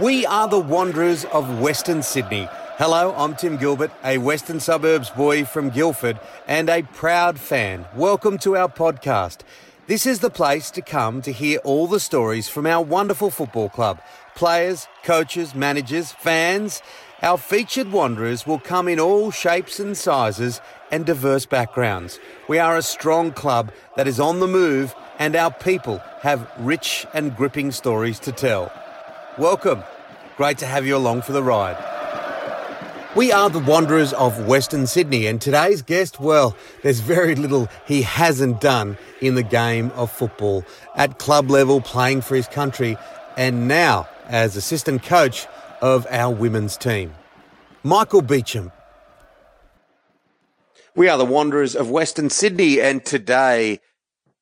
We 0.00 0.24
are 0.26 0.46
the 0.46 0.60
Wanderers 0.60 1.24
of 1.24 1.58
Western 1.58 2.04
Sydney. 2.04 2.48
Hello, 2.76 3.12
I'm 3.16 3.34
Tim 3.34 3.56
Gilbert, 3.56 3.90
a 4.04 4.18
Western 4.18 4.60
Suburbs 4.60 5.10
boy 5.10 5.44
from 5.44 5.70
Guildford 5.70 6.20
and 6.46 6.70
a 6.70 6.84
proud 6.84 7.36
fan. 7.36 7.84
Welcome 7.96 8.38
to 8.38 8.56
our 8.56 8.68
podcast. 8.68 9.38
This 9.88 10.06
is 10.06 10.20
the 10.20 10.30
place 10.30 10.70
to 10.70 10.82
come 10.82 11.20
to 11.22 11.32
hear 11.32 11.58
all 11.64 11.88
the 11.88 11.98
stories 11.98 12.48
from 12.48 12.64
our 12.64 12.80
wonderful 12.80 13.32
football 13.32 13.68
club. 13.68 14.00
Players, 14.36 14.86
coaches, 15.02 15.52
managers, 15.52 16.12
fans. 16.12 16.80
Our 17.20 17.36
featured 17.36 17.90
Wanderers 17.90 18.46
will 18.46 18.60
come 18.60 18.86
in 18.86 19.00
all 19.00 19.32
shapes 19.32 19.80
and 19.80 19.96
sizes 19.96 20.60
and 20.92 21.06
diverse 21.06 21.44
backgrounds. 21.44 22.20
We 22.46 22.60
are 22.60 22.76
a 22.76 22.82
strong 22.82 23.32
club 23.32 23.72
that 23.96 24.06
is 24.06 24.20
on 24.20 24.38
the 24.38 24.46
move 24.46 24.94
and 25.18 25.34
our 25.34 25.50
people 25.50 25.98
have 26.20 26.48
rich 26.60 27.04
and 27.12 27.34
gripping 27.34 27.72
stories 27.72 28.20
to 28.20 28.30
tell. 28.30 28.72
Welcome. 29.38 29.84
Great 30.36 30.58
to 30.58 30.66
have 30.66 30.84
you 30.84 30.96
along 30.96 31.22
for 31.22 31.30
the 31.30 31.44
ride. 31.44 31.76
We 33.14 33.30
are 33.30 33.48
the 33.48 33.60
Wanderers 33.60 34.12
of 34.12 34.48
Western 34.48 34.88
Sydney, 34.88 35.26
and 35.28 35.40
today's 35.40 35.80
guest, 35.80 36.18
well, 36.18 36.56
there's 36.82 36.98
very 36.98 37.36
little 37.36 37.68
he 37.86 38.02
hasn't 38.02 38.60
done 38.60 38.98
in 39.20 39.36
the 39.36 39.44
game 39.44 39.92
of 39.92 40.10
football. 40.10 40.64
At 40.96 41.20
club 41.20 41.52
level, 41.52 41.80
playing 41.80 42.22
for 42.22 42.34
his 42.34 42.48
country, 42.48 42.96
and 43.36 43.68
now 43.68 44.08
as 44.26 44.56
assistant 44.56 45.04
coach 45.04 45.46
of 45.80 46.04
our 46.10 46.34
women's 46.34 46.76
team. 46.76 47.14
Michael 47.84 48.22
Beauchamp. 48.22 48.72
We 50.96 51.08
are 51.08 51.16
the 51.16 51.24
Wanderers 51.24 51.76
of 51.76 51.90
Western 51.90 52.28
Sydney, 52.28 52.80
and 52.80 53.04
today 53.04 53.78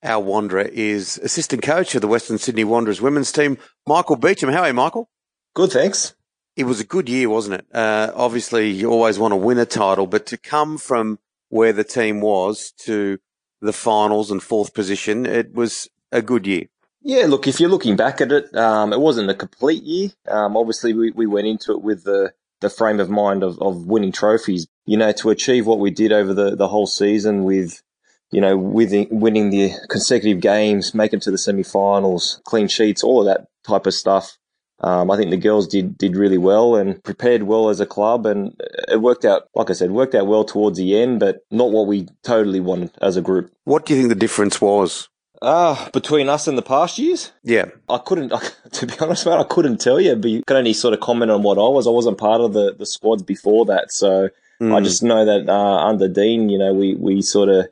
our 0.03 0.23
Wanderer 0.23 0.63
is 0.63 1.19
assistant 1.19 1.63
coach 1.63 1.95
of 1.95 2.01
the 2.01 2.09
Western 2.09 2.39
Sydney 2.39 2.65
Wanderers 2.65 3.01
women's 3.01 3.33
team, 3.33 3.59
Michael 3.87 4.17
Beauchamp. 4.17 4.53
How 4.53 4.63
are 4.63 4.69
you, 4.69 4.75
Michael? 4.75 5.09
Good, 5.55 5.73
thanks. 5.73 6.15
It 6.57 6.65
was 6.65 6.81
a 6.81 6.85
good 6.85 7.09
year, 7.09 7.29
wasn't 7.29 7.61
it? 7.61 7.67
Uh, 7.75 8.13
obviously, 8.15 8.71
you 8.71 8.91
always 8.91 9.19
want 9.19 9.33
to 9.33 9.37
win 9.37 9.59
a 9.59 9.67
title, 9.67 10.07
but 10.07 10.27
to 10.27 10.37
come 10.37 10.79
from 10.79 11.19
where 11.49 11.73
the 11.73 11.85
team 11.85 12.21
was 12.21 12.73
to 12.79 13.19
the 13.61 13.73
finals 13.73 14.31
and 14.31 14.43
fourth 14.43 14.75
position, 14.75 15.27
it 15.27 15.55
was 15.55 15.89
a 16.13 16.23
good 16.23 16.47
year. 16.47 16.67
Yeah, 17.03 17.27
look, 17.27 17.47
if 17.47 17.61
you're 17.61 17.71
looking 17.71 17.95
back 17.95 18.21
at 18.21 18.33
it, 18.33 18.55
um, 18.57 18.93
it 18.93 19.01
wasn't 19.01 19.31
a 19.31 19.35
complete 19.35 19.83
year. 19.85 20.11
Um, 20.29 20.57
obviously, 20.57 20.93
we, 20.93 21.11
we 21.13 21.27
went 21.27 21.47
into 21.47 21.73
it 21.73 21.83
with 21.83 22.05
the, 22.05 22.33
the 22.61 22.71
frame 22.71 23.01
of 23.01 23.09
mind 23.09 23.43
of, 23.43 23.61
of 23.61 23.87
winning 23.87 24.13
trophies. 24.13 24.67
You 24.87 24.97
know, 24.97 25.13
to 25.13 25.31
achieve 25.31 25.67
what 25.67 25.79
we 25.79 25.91
did 25.91 26.13
over 26.13 26.35
the, 26.35 26.57
the 26.57 26.69
whole 26.69 26.87
season 26.87 27.45
with, 27.45 27.83
you 28.31 28.41
know, 28.41 28.57
the, 28.57 29.09
winning 29.11 29.51
the 29.51 29.73
consecutive 29.89 30.41
games, 30.41 30.95
making 30.95 31.19
it 31.19 31.23
to 31.23 31.31
the 31.31 31.39
semi-finals, 31.39 32.41
clean 32.45 32.69
sheets, 32.69 33.03
all 33.03 33.21
of 33.21 33.27
that 33.27 33.47
type 33.67 33.87
of 33.87 33.95
stuff. 33.95 34.37
Um, 34.81 35.11
I 35.11 35.17
think 35.17 35.31
the 35.31 35.39
girls 35.39 35.67
did 35.67 35.97
did 35.97 36.17
really 36.17 36.37
well 36.37 36.77
and 36.77 37.03
prepared 37.03 37.45
well 37.45 37.71
as 37.71 37.81
a 37.81 37.87
club, 37.87 38.27
and 38.27 38.61
it 38.89 39.01
worked 39.01 39.25
out. 39.25 39.49
Like 39.55 39.71
I 39.71 39.73
said, 39.73 39.91
worked 39.91 40.15
out 40.15 40.27
well 40.27 40.45
towards 40.45 40.77
the 40.77 41.01
end, 41.01 41.19
but 41.19 41.39
not 41.51 41.71
what 41.71 41.87
we 41.87 42.09
totally 42.23 42.61
wanted 42.61 42.91
as 43.01 43.17
a 43.17 43.23
group. 43.23 43.51
What 43.65 43.87
do 43.87 43.95
you 43.95 44.01
think 44.01 44.11
the 44.11 44.15
difference 44.15 44.61
was? 44.61 45.09
Ah, 45.43 45.87
uh, 45.87 45.91
between 45.91 46.29
us 46.29 46.49
and 46.49 46.57
the 46.57 46.63
past 46.63 46.99
years? 46.99 47.33
Yeah. 47.43 47.67
I 47.89 47.99
couldn't, 47.99 48.33
I, 48.35 48.41
to 48.73 48.87
be 48.87 48.95
honest, 49.01 49.27
man, 49.27 49.39
I 49.39 49.45
couldn't 49.45 49.81
tell 49.81 50.01
you, 50.01 50.17
but 50.17 50.31
you 50.31 50.43
can 50.43 50.57
only 50.57 50.73
sort 50.73 50.95
of 50.95 51.01
comment 51.01 51.31
on 51.31 51.43
what 51.43 51.59
I 51.59 51.69
was. 51.69 51.87
I 51.87 51.91
wasn't 51.91 52.19
part 52.19 52.41
of 52.41 52.53
the, 52.53 52.75
the 52.75 52.87
squads 52.87 53.23
before 53.23 53.67
that. 53.67 53.93
So 53.93 54.31
mm. 54.61 54.75
I 54.75 54.81
just 54.81 55.03
know 55.03 55.25
that 55.25 55.49
uh, 55.49 55.87
under 55.87 56.09
Dean, 56.09 56.49
you 56.49 56.59
know, 56.59 56.73
we, 56.73 56.95
we 56.95 57.23
sort 57.23 57.49
of 57.49 57.67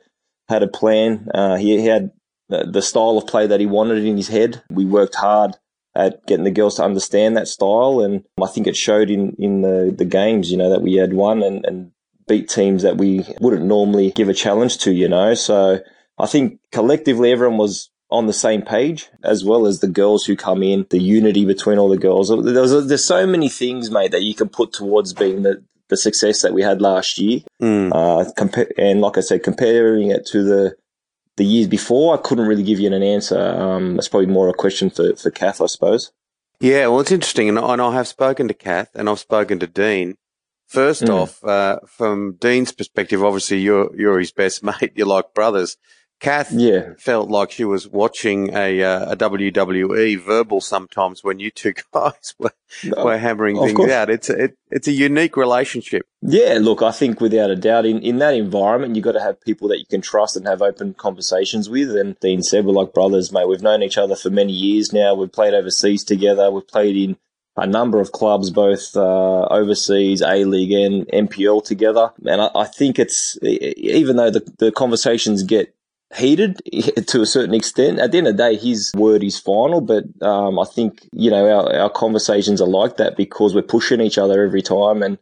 had 0.47 0.63
a 0.63 0.67
plan. 0.67 1.27
Uh, 1.33 1.55
he, 1.55 1.79
he 1.79 1.87
had 1.87 2.11
the 2.49 2.81
style 2.81 3.17
of 3.17 3.27
play 3.27 3.47
that 3.47 3.59
he 3.59 3.65
wanted 3.65 4.05
in 4.05 4.17
his 4.17 4.27
head. 4.27 4.63
We 4.69 4.85
worked 4.85 5.15
hard 5.15 5.55
at 5.95 6.25
getting 6.27 6.43
the 6.43 6.51
girls 6.51 6.75
to 6.75 6.83
understand 6.83 7.35
that 7.35 7.47
style. 7.47 8.01
And 8.01 8.23
I 8.41 8.47
think 8.47 8.67
it 8.67 8.75
showed 8.75 9.09
in, 9.09 9.35
in 9.39 9.61
the, 9.61 9.93
the 9.97 10.05
games, 10.05 10.51
you 10.51 10.57
know, 10.57 10.69
that 10.69 10.81
we 10.81 10.95
had 10.95 11.13
won 11.13 11.41
and, 11.41 11.65
and 11.65 11.91
beat 12.27 12.49
teams 12.49 12.83
that 12.83 12.97
we 12.97 13.25
wouldn't 13.39 13.65
normally 13.65 14.11
give 14.11 14.29
a 14.29 14.33
challenge 14.33 14.77
to, 14.79 14.91
you 14.91 15.07
know. 15.07 15.33
So 15.33 15.79
I 16.17 16.27
think 16.27 16.59
collectively 16.71 17.31
everyone 17.31 17.57
was 17.57 17.89
on 18.11 18.27
the 18.27 18.33
same 18.33 18.61
page, 18.61 19.09
as 19.23 19.43
well 19.43 19.65
as 19.65 19.79
the 19.79 19.87
girls 19.87 20.25
who 20.25 20.35
come 20.35 20.61
in, 20.61 20.85
the 20.89 21.01
unity 21.01 21.45
between 21.45 21.79
all 21.79 21.89
the 21.89 21.97
girls. 21.97 22.29
There's, 22.29 22.87
there's 22.87 23.03
so 23.03 23.25
many 23.25 23.49
things, 23.49 23.89
mate, 23.89 24.11
that 24.11 24.21
you 24.21 24.35
can 24.35 24.49
put 24.49 24.73
towards 24.73 25.13
being 25.13 25.41
the, 25.41 25.63
the 25.89 25.97
success 25.97 26.41
that 26.41 26.53
we 26.53 26.61
had 26.61 26.81
last 26.81 27.17
year. 27.17 27.41
Mm. 27.61 27.91
Uh, 27.91 28.31
compa- 28.33 28.71
and 28.77 29.01
like 29.01 29.17
I 29.17 29.21
said, 29.21 29.43
comparing 29.43 30.11
it 30.11 30.25
to 30.27 30.43
the 30.43 30.75
the 31.37 31.45
years 31.45 31.67
before, 31.67 32.17
I 32.17 32.21
couldn't 32.21 32.47
really 32.47 32.63
give 32.63 32.79
you 32.79 32.91
an 32.91 33.03
answer. 33.03 33.39
Um, 33.39 33.95
that's 33.95 34.07
probably 34.07 34.27
more 34.27 34.49
a 34.49 34.53
question 34.53 34.89
for, 34.89 35.15
for 35.15 35.31
Kath, 35.31 35.61
I 35.61 35.65
suppose. 35.65 36.11
Yeah, 36.59 36.87
well, 36.87 37.01
it's 37.01 37.11
interesting. 37.11 37.49
And, 37.49 37.57
and 37.57 37.81
I 37.81 37.93
have 37.93 38.07
spoken 38.07 38.47
to 38.47 38.53
Kath 38.53 38.89
and 38.95 39.09
I've 39.09 39.19
spoken 39.19 39.59
to 39.59 39.67
Dean. 39.67 40.15
First 40.67 41.03
mm. 41.03 41.09
off, 41.09 41.43
uh, 41.43 41.79
from 41.85 42.37
Dean's 42.39 42.71
perspective, 42.71 43.23
obviously 43.23 43.59
you're, 43.59 43.93
you're 43.95 44.19
his 44.19 44.31
best 44.31 44.63
mate. 44.81 44.93
You're 44.95 45.07
like 45.07 45.33
brothers. 45.33 45.77
Kath 46.25 46.51
yeah. 46.51 46.93
felt 46.97 47.29
like 47.29 47.51
she 47.51 47.65
was 47.65 47.87
watching 47.87 48.51
a, 48.55 48.81
uh, 48.81 49.11
a 49.11 49.15
WWE 49.15 50.19
verbal 50.19 50.59
sometimes 50.59 51.23
when 51.23 51.39
you 51.39 51.51
two 51.51 51.73
guys 51.93 52.33
were, 52.39 52.51
no, 52.83 53.05
were 53.05 53.17
hammering 53.19 53.57
things 53.57 53.73
course. 53.73 53.91
out. 53.91 54.09
It's 54.09 54.31
a, 54.31 54.45
it, 54.45 54.57
it's 54.71 54.87
a 54.87 54.91
unique 54.91 55.37
relationship. 55.37 56.07
Yeah, 56.23 56.57
look, 56.59 56.81
I 56.81 56.91
think 56.91 57.21
without 57.21 57.51
a 57.51 57.55
doubt 57.55 57.85
in, 57.85 57.99
in 58.01 58.17
that 58.17 58.33
environment, 58.33 58.95
you've 58.95 59.05
got 59.05 59.11
to 59.11 59.21
have 59.21 59.39
people 59.39 59.67
that 59.67 59.77
you 59.77 59.85
can 59.85 60.01
trust 60.01 60.35
and 60.35 60.47
have 60.47 60.63
open 60.63 60.95
conversations 60.95 61.69
with. 61.69 61.95
And 61.95 62.19
Dean 62.19 62.41
said, 62.41 62.65
we're 62.65 62.73
like 62.73 62.91
brothers, 62.91 63.31
mate. 63.31 63.47
We've 63.47 63.61
known 63.61 63.83
each 63.83 63.99
other 63.99 64.15
for 64.15 64.31
many 64.31 64.53
years 64.53 64.91
now. 64.91 65.13
We've 65.13 65.31
played 65.31 65.53
overseas 65.53 66.03
together. 66.03 66.49
We've 66.49 66.67
played 66.67 66.95
in 66.95 67.17
a 67.55 67.67
number 67.67 68.01
of 68.01 68.11
clubs, 68.11 68.49
both 68.49 68.97
uh, 68.97 69.43
overseas, 69.43 70.23
A 70.23 70.43
League, 70.43 70.71
and 70.71 71.07
NPL 71.07 71.63
together. 71.63 72.13
And 72.25 72.41
I, 72.41 72.49
I, 72.55 72.65
think 72.65 72.97
it's 72.97 73.37
even 73.43 74.15
though 74.17 74.31
the, 74.31 74.51
the 74.57 74.71
conversations 74.71 75.43
get 75.43 75.75
heated 76.13 76.61
to 77.07 77.21
a 77.21 77.25
certain 77.25 77.53
extent. 77.53 77.99
At 77.99 78.11
the 78.11 78.19
end 78.19 78.27
of 78.27 78.37
the 78.37 78.43
day, 78.43 78.55
his 78.55 78.91
word 78.95 79.23
is 79.23 79.39
final, 79.39 79.81
but 79.81 80.03
um, 80.21 80.59
I 80.59 80.65
think, 80.65 81.07
you 81.11 81.31
know, 81.31 81.47
our, 81.47 81.73
our 81.73 81.89
conversations 81.89 82.61
are 82.61 82.67
like 82.67 82.97
that 82.97 83.17
because 83.17 83.55
we're 83.55 83.61
pushing 83.61 84.01
each 84.01 84.17
other 84.17 84.43
every 84.43 84.61
time 84.61 85.01
and 85.01 85.17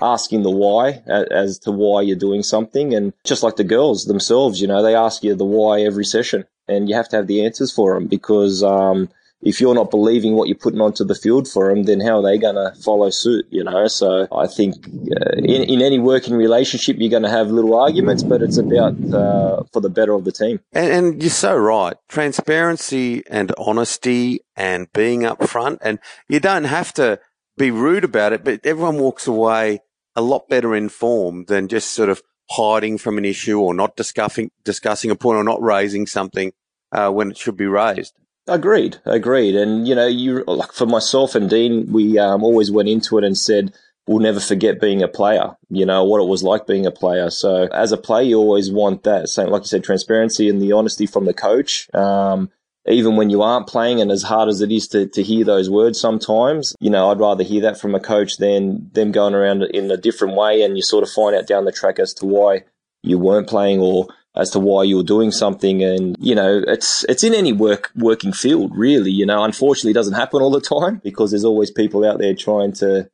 asking 0.00 0.42
the 0.42 0.50
why 0.50 1.02
as 1.06 1.58
to 1.60 1.70
why 1.70 2.02
you're 2.02 2.16
doing 2.16 2.42
something. 2.42 2.94
And 2.94 3.12
just 3.24 3.42
like 3.42 3.56
the 3.56 3.64
girls 3.64 4.04
themselves, 4.04 4.60
you 4.60 4.66
know, 4.66 4.82
they 4.82 4.94
ask 4.94 5.24
you 5.24 5.34
the 5.34 5.44
why 5.44 5.80
every 5.80 6.04
session 6.04 6.44
and 6.68 6.88
you 6.88 6.94
have 6.94 7.08
to 7.10 7.16
have 7.16 7.26
the 7.26 7.44
answers 7.44 7.72
for 7.72 7.94
them 7.94 8.06
because, 8.06 8.62
um, 8.62 9.08
if 9.42 9.60
you're 9.60 9.74
not 9.74 9.90
believing 9.90 10.34
what 10.34 10.48
you're 10.48 10.56
putting 10.56 10.80
onto 10.80 11.04
the 11.04 11.14
field 11.14 11.46
for 11.48 11.68
them, 11.68 11.84
then 11.84 12.00
how 12.00 12.18
are 12.18 12.22
they 12.22 12.38
going 12.38 12.54
to 12.54 12.72
follow 12.82 13.10
suit? 13.10 13.46
You 13.50 13.64
know, 13.64 13.86
so 13.86 14.26
I 14.32 14.46
think 14.46 14.74
uh, 14.86 15.36
in, 15.36 15.62
in 15.64 15.82
any 15.82 15.98
working 15.98 16.34
relationship, 16.34 16.96
you're 16.98 17.10
going 17.10 17.22
to 17.22 17.28
have 17.28 17.50
little 17.50 17.74
arguments, 17.74 18.22
but 18.22 18.42
it's 18.42 18.56
about 18.56 18.94
uh, 19.12 19.62
for 19.72 19.80
the 19.80 19.90
better 19.90 20.14
of 20.14 20.24
the 20.24 20.32
team. 20.32 20.60
And, 20.72 20.92
and, 20.92 21.22
you're 21.22 21.30
so 21.30 21.56
right. 21.56 21.96
Transparency 22.08 23.22
and 23.28 23.52
honesty 23.58 24.40
and 24.56 24.90
being 24.92 25.20
upfront, 25.20 25.78
and 25.82 25.98
you 26.28 26.40
don't 26.40 26.64
have 26.64 26.92
to 26.94 27.20
be 27.56 27.70
rude 27.70 28.04
about 28.04 28.32
it, 28.32 28.44
but 28.44 28.60
everyone 28.64 28.98
walks 28.98 29.26
away 29.26 29.80
a 30.14 30.22
lot 30.22 30.48
better 30.48 30.74
informed 30.74 31.46
than 31.46 31.68
just 31.68 31.92
sort 31.92 32.08
of 32.08 32.22
hiding 32.50 32.96
from 32.96 33.18
an 33.18 33.24
issue 33.24 33.60
or 33.60 33.74
not 33.74 33.96
discussing 33.96 34.50
discussing 34.64 35.10
a 35.10 35.16
point 35.16 35.36
or 35.36 35.44
not 35.44 35.60
raising 35.60 36.06
something 36.06 36.52
uh, 36.92 37.10
when 37.10 37.30
it 37.30 37.36
should 37.36 37.56
be 37.56 37.66
raised. 37.66 38.14
Agreed, 38.48 38.98
agreed. 39.04 39.56
And 39.56 39.88
you 39.88 39.94
know, 39.94 40.06
you 40.06 40.44
like 40.46 40.72
for 40.72 40.86
myself 40.86 41.34
and 41.34 41.50
Dean, 41.50 41.92
we 41.92 42.18
um, 42.18 42.44
always 42.44 42.70
went 42.70 42.88
into 42.88 43.18
it 43.18 43.24
and 43.24 43.36
said 43.36 43.74
we'll 44.06 44.20
never 44.20 44.40
forget 44.40 44.80
being 44.80 45.02
a 45.02 45.08
player. 45.08 45.56
You 45.68 45.84
know 45.84 46.04
what 46.04 46.20
it 46.20 46.28
was 46.28 46.42
like 46.42 46.66
being 46.66 46.86
a 46.86 46.92
player. 46.92 47.30
So 47.30 47.68
as 47.72 47.92
a 47.92 47.96
player, 47.96 48.22
you 48.22 48.38
always 48.38 48.70
want 48.70 49.02
that 49.02 49.28
same, 49.28 49.48
like 49.48 49.62
you 49.62 49.68
said, 49.68 49.84
transparency 49.84 50.48
and 50.48 50.60
the 50.60 50.72
honesty 50.72 51.06
from 51.06 51.24
the 51.24 51.34
coach. 51.34 51.88
Um, 51.92 52.50
even 52.88 53.16
when 53.16 53.30
you 53.30 53.42
aren't 53.42 53.66
playing, 53.66 54.00
and 54.00 54.12
as 54.12 54.22
hard 54.22 54.48
as 54.48 54.60
it 54.60 54.70
is 54.70 54.86
to, 54.88 55.08
to 55.08 55.22
hear 55.22 55.44
those 55.44 55.68
words 55.68 55.98
sometimes, 55.98 56.76
you 56.78 56.88
know, 56.88 57.10
I'd 57.10 57.18
rather 57.18 57.42
hear 57.42 57.62
that 57.62 57.80
from 57.80 57.96
a 57.96 58.00
coach 58.00 58.36
than 58.36 58.90
them 58.92 59.10
going 59.10 59.34
around 59.34 59.64
in 59.64 59.90
a 59.90 59.96
different 59.96 60.36
way, 60.36 60.62
and 60.62 60.76
you 60.76 60.84
sort 60.84 61.02
of 61.02 61.10
find 61.10 61.34
out 61.34 61.48
down 61.48 61.64
the 61.64 61.72
track 61.72 61.98
as 61.98 62.14
to 62.14 62.26
why 62.26 62.62
you 63.02 63.18
weren't 63.18 63.48
playing 63.48 63.80
or 63.80 64.06
as 64.36 64.50
to 64.50 64.58
why 64.60 64.82
you're 64.82 65.02
doing 65.02 65.30
something. 65.30 65.82
And, 65.82 66.16
you 66.20 66.34
know, 66.34 66.62
it's, 66.66 67.04
it's 67.08 67.24
in 67.24 67.34
any 67.34 67.52
work, 67.52 67.90
working 67.96 68.32
field, 68.32 68.72
really. 68.76 69.10
You 69.10 69.26
know, 69.26 69.44
unfortunately, 69.44 69.92
it 69.92 69.94
doesn't 69.94 70.14
happen 70.14 70.42
all 70.42 70.50
the 70.50 70.60
time 70.60 71.00
because 71.02 71.30
there's 71.30 71.44
always 71.44 71.70
people 71.70 72.04
out 72.04 72.18
there 72.18 72.34
trying 72.34 72.72
to, 72.74 73.08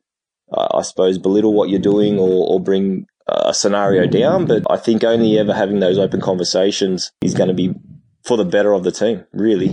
uh, 0.51 0.67
I 0.71 0.81
suppose, 0.81 1.17
belittle 1.17 1.53
what 1.53 1.69
you're 1.69 1.79
doing 1.79 2.19
or, 2.19 2.53
or 2.53 2.59
bring 2.59 3.07
a 3.27 3.53
scenario 3.53 4.05
down. 4.05 4.45
But 4.45 4.63
I 4.69 4.77
think 4.77 5.03
only 5.03 5.37
ever 5.39 5.53
having 5.53 5.79
those 5.79 5.97
open 5.97 6.21
conversations 6.21 7.11
is 7.21 7.33
going 7.33 7.49
to 7.49 7.53
be 7.53 7.73
for 8.23 8.37
the 8.37 8.45
better 8.45 8.73
of 8.73 8.83
the 8.83 8.91
team, 8.91 9.25
really. 9.33 9.69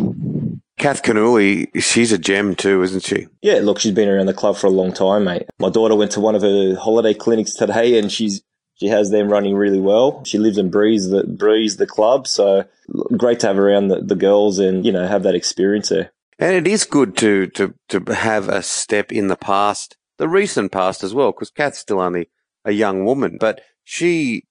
Kath 0.79 1.03
Canuli, 1.03 1.69
she's 1.83 2.11
a 2.11 2.17
gem 2.17 2.55
too, 2.55 2.83
isn't 2.83 3.05
she? 3.05 3.29
Yeah, 3.43 3.61
look, 3.63 3.79
she's 3.79 3.93
been 3.93 4.09
around 4.09 4.27
the 4.27 4.35
club 4.35 4.57
for 4.57 4.67
a 4.67 4.71
long 4.71 4.93
time, 4.93 5.25
mate. 5.25 5.45
My 5.59 5.69
daughter 5.69 5.95
went 5.95 6.13
to 6.13 6.21
one 6.21 6.35
of 6.35 6.43
her 6.43 6.75
holiday 6.75 7.13
clinics 7.13 7.55
today 7.55 7.99
and 7.99 8.11
she's 8.11 8.43
she 8.81 8.89
has 8.89 9.11
them 9.11 9.29
running 9.29 9.55
really 9.55 9.81
well. 9.81 10.25
She 10.25 10.39
lives 10.39 10.57
and 10.59 10.73
breathes 10.73 11.11
the 11.11 11.25
breathes 11.25 11.77
the 11.77 11.87
club, 11.87 12.27
so 12.27 12.65
great 13.17 13.41
to 13.41 13.49
have 13.49 13.59
around 13.59 13.89
the, 13.89 14.01
the 14.01 14.17
girls 14.17 14.59
and 14.59 14.85
you 14.85 14.93
know 14.93 15.07
have 15.07 15.23
that 15.25 15.35
experience 15.35 15.91
there. 15.91 16.13
And 16.41 16.55
it 16.55 16.67
is 16.67 16.85
good 16.85 17.19
to, 17.19 17.49
to, 17.49 17.75
to 17.91 18.15
have 18.15 18.49
a 18.49 18.63
step 18.63 19.13
in 19.13 19.29
the 19.29 19.37
past, 19.37 19.99
the 20.17 20.27
recent 20.27 20.73
past 20.73 21.05
as 21.05 21.13
well, 21.13 21.33
because 21.33 21.51
Kath's 21.51 21.81
still 21.81 22.01
only 22.01 22.31
a 22.65 22.73
young 22.73 23.05
woman, 23.05 23.37
but 23.39 23.61
she 23.85 24.45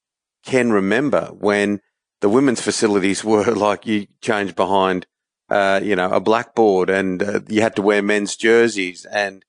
can 0.46 0.72
remember 0.72 1.32
when 1.34 1.82
the 2.22 2.30
women's 2.30 2.62
facilities 2.62 3.24
were 3.24 3.56
like 3.56 3.88
you 3.88 4.06
changed 4.22 4.56
behind, 4.56 5.08
uh, 5.50 5.80
you 5.84 5.96
know, 5.96 6.12
a 6.12 6.20
blackboard 6.20 6.92
and 6.92 7.24
uh, 7.24 7.40
you 7.48 7.62
had 7.62 7.76
to 7.76 7.82
wear 7.82 8.04
men's 8.04 8.36
jerseys 8.36 9.06
and 9.06 9.44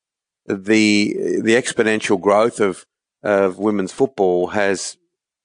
the, 0.47 1.13
the 1.43 1.55
exponential 1.55 2.19
growth 2.19 2.59
of, 2.59 2.87
of 3.23 3.59
women's 3.59 3.93
football 3.93 4.49
has, 4.49 4.97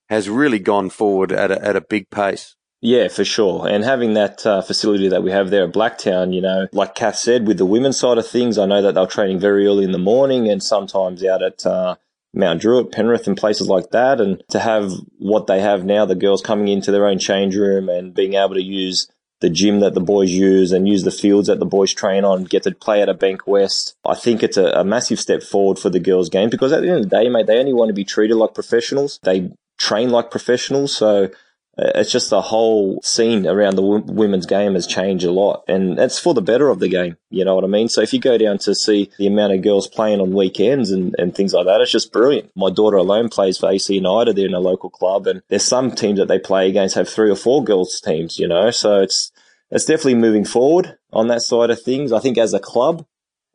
has 0.09 0.29
really 0.29 0.59
gone 0.59 0.89
forward 0.89 1.31
at 1.31 1.51
a, 1.51 1.63
at 1.63 1.75
a 1.75 1.81
big 1.81 2.09
pace. 2.09 2.55
Yeah, 2.81 3.07
for 3.07 3.25
sure. 3.25 3.67
And 3.67 3.83
having 3.83 4.13
that 4.13 4.45
uh, 4.45 4.61
facility 4.61 5.07
that 5.07 5.23
we 5.23 5.31
have 5.31 5.49
there 5.49 5.63
at 5.63 5.73
Blacktown, 5.73 6.35
you 6.35 6.41
know, 6.41 6.67
like 6.71 6.93
Kath 6.93 7.15
said, 7.15 7.47
with 7.47 7.57
the 7.57 7.65
women's 7.65 7.97
side 7.97 8.19
of 8.19 8.27
things, 8.27 8.59
I 8.59 8.67
know 8.67 8.83
that 8.83 8.93
they're 8.93 9.07
training 9.07 9.39
very 9.39 9.65
early 9.65 9.85
in 9.85 9.91
the 9.91 9.97
morning 9.97 10.47
and 10.47 10.61
sometimes 10.61 11.23
out 11.23 11.41
at 11.41 11.65
uh, 11.65 11.95
Mount 12.33 12.61
Druitt, 12.61 12.91
Penrith, 12.91 13.25
and 13.25 13.35
places 13.35 13.67
like 13.67 13.89
that. 13.91 14.21
And 14.21 14.43
to 14.49 14.59
have 14.59 14.91
what 15.17 15.47
they 15.47 15.61
have 15.61 15.83
now, 15.83 16.05
the 16.05 16.13
girls 16.13 16.43
coming 16.43 16.67
into 16.67 16.91
their 16.91 17.07
own 17.07 17.17
change 17.17 17.55
room 17.55 17.89
and 17.89 18.13
being 18.13 18.35
able 18.35 18.53
to 18.53 18.61
use 18.61 19.09
the 19.41 19.49
gym 19.49 19.79
that 19.81 19.93
the 19.93 20.01
boys 20.01 20.31
use 20.31 20.71
and 20.71 20.87
use 20.87 21.03
the 21.03 21.11
fields 21.11 21.47
that 21.47 21.59
the 21.59 21.65
boys 21.65 21.93
train 21.93 22.23
on, 22.23 22.45
get 22.45 22.63
to 22.63 22.71
play 22.71 23.01
at 23.01 23.09
a 23.09 23.13
Bankwest. 23.13 23.95
I 24.05 24.15
think 24.15 24.43
it's 24.43 24.57
a, 24.57 24.67
a 24.67 24.83
massive 24.83 25.19
step 25.19 25.43
forward 25.43 25.77
for 25.77 25.89
the 25.89 25.99
girls' 25.99 26.29
game 26.29 26.49
because 26.49 26.71
at 26.71 26.81
the 26.81 26.89
end 26.89 27.03
of 27.03 27.09
the 27.09 27.17
day, 27.17 27.29
mate, 27.29 27.47
they 27.47 27.59
only 27.59 27.73
want 27.73 27.89
to 27.89 27.93
be 27.93 28.05
treated 28.05 28.35
like 28.35 28.53
professionals. 28.53 29.19
They 29.23 29.51
train 29.77 30.09
like 30.09 30.31
professionals. 30.31 30.95
So 30.95 31.29
it's 31.77 32.11
just 32.11 32.29
the 32.29 32.41
whole 32.41 33.01
scene 33.03 33.45
around 33.45 33.75
the 33.75 33.81
women's 33.81 34.45
game 34.45 34.75
has 34.75 34.87
changed 34.87 35.25
a 35.25 35.31
lot 35.31 35.63
and 35.67 35.99
it's 35.99 36.19
for 36.19 36.33
the 36.33 36.41
better 36.41 36.69
of 36.69 36.79
the 36.79 36.87
game. 36.87 37.17
You 37.29 37.43
know 37.43 37.55
what 37.55 37.63
I 37.63 37.67
mean? 37.67 37.89
So 37.89 38.01
if 38.01 38.13
you 38.13 38.19
go 38.19 38.37
down 38.37 38.57
to 38.59 38.73
see 38.73 39.11
the 39.17 39.27
amount 39.27 39.53
of 39.53 39.61
girls 39.61 39.87
playing 39.87 40.21
on 40.21 40.33
weekends 40.33 40.91
and, 40.91 41.15
and 41.17 41.35
things 41.35 41.53
like 41.53 41.65
that, 41.65 41.81
it's 41.81 41.91
just 41.91 42.13
brilliant. 42.13 42.51
My 42.55 42.69
daughter 42.69 42.97
alone 42.97 43.29
plays 43.29 43.57
for 43.57 43.69
AC 43.69 43.93
United. 43.93 44.35
They're 44.35 44.47
in 44.47 44.53
a 44.53 44.59
local 44.59 44.89
club 44.89 45.27
and 45.27 45.41
there's 45.49 45.65
some 45.65 45.91
teams 45.91 46.19
that 46.19 46.27
they 46.27 46.39
play 46.39 46.69
against 46.69 46.95
have 46.95 47.09
three 47.09 47.29
or 47.29 47.35
four 47.35 47.63
girls 47.63 47.99
teams, 47.99 48.39
you 48.39 48.47
know, 48.47 48.71
so 48.71 49.01
it's, 49.01 49.31
it's 49.71 49.85
definitely 49.85 50.15
moving 50.15 50.45
forward 50.45 50.97
on 51.11 51.27
that 51.27 51.41
side 51.41 51.71
of 51.71 51.81
things. 51.81 52.13
I 52.13 52.19
think 52.19 52.37
as 52.37 52.53
a 52.53 52.59
club, 52.59 53.05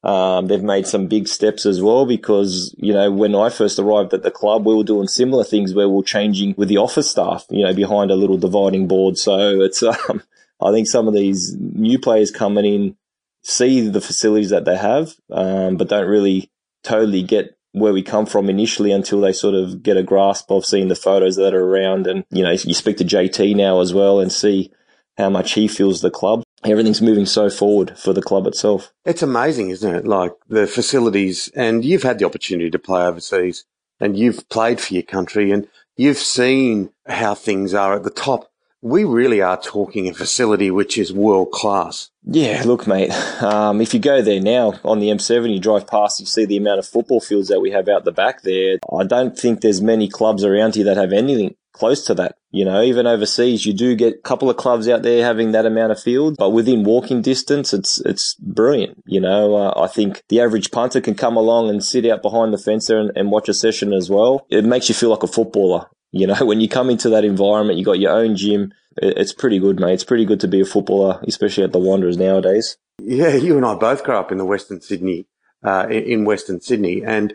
um, 0.02 0.46
they've 0.46 0.62
made 0.62 0.86
some 0.86 1.06
big 1.06 1.28
steps 1.28 1.66
as 1.66 1.82
well 1.82 2.06
because, 2.06 2.74
you 2.78 2.92
know, 2.92 3.10
when 3.10 3.34
I 3.34 3.50
first 3.50 3.78
arrived 3.78 4.14
at 4.14 4.22
the 4.22 4.30
club, 4.30 4.64
we 4.64 4.74
were 4.74 4.84
doing 4.84 5.08
similar 5.08 5.44
things 5.44 5.74
where 5.74 5.88
we 5.88 6.00
are 6.00 6.04
changing 6.04 6.54
with 6.56 6.68
the 6.68 6.78
office 6.78 7.10
staff, 7.10 7.44
you 7.50 7.64
know, 7.64 7.74
behind 7.74 8.10
a 8.10 8.16
little 8.16 8.38
dividing 8.38 8.88
board. 8.88 9.18
So 9.18 9.60
it's, 9.60 9.82
um, 9.82 10.22
I 10.60 10.72
think 10.72 10.88
some 10.88 11.06
of 11.06 11.14
these 11.14 11.54
new 11.58 11.98
players 11.98 12.30
coming 12.30 12.64
in 12.64 12.96
see 13.42 13.88
the 13.88 14.00
facilities 14.00 14.50
that 14.50 14.64
they 14.64 14.76
have, 14.76 15.14
um, 15.30 15.76
but 15.76 15.88
don't 15.88 16.08
really 16.08 16.50
totally 16.82 17.22
get 17.22 17.56
where 17.72 17.92
we 17.92 18.02
come 18.02 18.26
from 18.26 18.50
initially 18.50 18.92
until 18.92 19.20
they 19.20 19.32
sort 19.32 19.54
of 19.54 19.82
get 19.82 19.96
a 19.96 20.02
grasp 20.02 20.50
of 20.50 20.64
seeing 20.64 20.88
the 20.88 20.96
photos 20.96 21.36
that 21.36 21.54
are 21.54 21.64
around. 21.64 22.06
And, 22.06 22.24
you 22.30 22.42
know, 22.42 22.50
you 22.50 22.74
speak 22.74 22.96
to 22.98 23.04
JT 23.04 23.54
now 23.54 23.80
as 23.80 23.94
well 23.94 24.18
and 24.18 24.32
see 24.32 24.72
how 25.16 25.30
much 25.30 25.52
he 25.52 25.68
feels 25.68 26.00
the 26.00 26.10
club 26.10 26.42
everything's 26.64 27.02
moving 27.02 27.26
so 27.26 27.50
forward 27.50 27.98
for 27.98 28.12
the 28.12 28.22
club 28.22 28.46
itself. 28.46 28.92
It's 29.04 29.22
amazing, 29.22 29.70
isn't 29.70 29.94
it? 29.94 30.06
Like 30.06 30.32
the 30.48 30.66
facilities, 30.66 31.50
and 31.54 31.84
you've 31.84 32.02
had 32.02 32.18
the 32.18 32.26
opportunity 32.26 32.70
to 32.70 32.78
play 32.78 33.02
overseas, 33.02 33.64
and 33.98 34.18
you've 34.18 34.48
played 34.48 34.80
for 34.80 34.94
your 34.94 35.02
country, 35.02 35.50
and 35.50 35.68
you've 35.96 36.18
seen 36.18 36.90
how 37.06 37.34
things 37.34 37.74
are 37.74 37.94
at 37.94 38.04
the 38.04 38.10
top. 38.10 38.46
We 38.82 39.04
really 39.04 39.42
are 39.42 39.60
talking 39.60 40.08
a 40.08 40.14
facility 40.14 40.70
which 40.70 40.96
is 40.96 41.12
world 41.12 41.50
class. 41.50 42.08
Yeah, 42.24 42.62
look, 42.64 42.86
mate. 42.86 43.12
Um, 43.42 43.82
if 43.82 43.92
you 43.92 44.00
go 44.00 44.22
there 44.22 44.40
now 44.40 44.74
on 44.84 45.00
the 45.00 45.08
M7, 45.08 45.52
you 45.52 45.60
drive 45.60 45.86
past, 45.86 46.18
you 46.18 46.24
see 46.24 46.46
the 46.46 46.56
amount 46.56 46.78
of 46.78 46.86
football 46.86 47.20
fields 47.20 47.48
that 47.48 47.60
we 47.60 47.72
have 47.72 47.88
out 47.88 48.04
the 48.04 48.12
back 48.12 48.42
there. 48.42 48.78
I 48.90 49.04
don't 49.04 49.38
think 49.38 49.60
there's 49.60 49.82
many 49.82 50.08
clubs 50.08 50.44
around 50.44 50.76
here 50.76 50.84
that 50.84 50.96
have 50.96 51.12
anything 51.12 51.56
close 51.72 52.04
to 52.06 52.14
that. 52.14 52.36
You 52.50 52.64
know, 52.64 52.82
even 52.82 53.06
overseas, 53.06 53.64
you 53.64 53.72
do 53.72 53.94
get 53.94 54.14
a 54.14 54.18
couple 54.22 54.50
of 54.50 54.56
clubs 54.56 54.88
out 54.88 55.02
there 55.02 55.24
having 55.24 55.52
that 55.52 55.66
amount 55.66 55.92
of 55.92 56.02
field, 56.02 56.36
but 56.36 56.50
within 56.50 56.82
walking 56.82 57.22
distance, 57.22 57.72
it's, 57.72 58.00
it's 58.00 58.34
brilliant. 58.34 59.02
You 59.06 59.20
know, 59.20 59.54
uh, 59.54 59.80
I 59.80 59.86
think 59.86 60.22
the 60.28 60.40
average 60.40 60.70
punter 60.70 61.00
can 61.00 61.14
come 61.14 61.36
along 61.36 61.70
and 61.70 61.84
sit 61.84 62.06
out 62.06 62.22
behind 62.22 62.52
the 62.52 62.58
fence 62.58 62.88
there 62.88 62.98
and, 62.98 63.12
and 63.14 63.30
watch 63.30 63.48
a 63.48 63.54
session 63.54 63.92
as 63.92 64.10
well. 64.10 64.46
It 64.50 64.64
makes 64.64 64.88
you 64.88 64.94
feel 64.94 65.10
like 65.10 65.22
a 65.22 65.28
footballer. 65.28 65.86
You 66.12 66.26
know, 66.26 66.44
when 66.44 66.60
you 66.60 66.68
come 66.68 66.90
into 66.90 67.08
that 67.10 67.24
environment, 67.24 67.78
you 67.78 67.84
got 67.84 68.00
your 68.00 68.10
own 68.10 68.34
gym. 68.34 68.72
It's 68.96 69.32
pretty 69.32 69.60
good, 69.60 69.78
mate. 69.78 69.92
It's 69.92 70.02
pretty 70.02 70.24
good 70.24 70.40
to 70.40 70.48
be 70.48 70.60
a 70.60 70.64
footballer, 70.64 71.20
especially 71.22 71.62
at 71.62 71.70
the 71.70 71.78
Wanderers 71.78 72.16
nowadays. 72.16 72.78
Yeah, 73.00 73.34
you 73.34 73.56
and 73.56 73.64
I 73.64 73.76
both 73.76 74.02
grew 74.02 74.16
up 74.16 74.32
in 74.32 74.38
the 74.38 74.44
Western 74.44 74.80
Sydney, 74.80 75.28
uh, 75.62 75.86
in 75.88 76.24
Western 76.24 76.60
Sydney, 76.60 77.04
and 77.04 77.34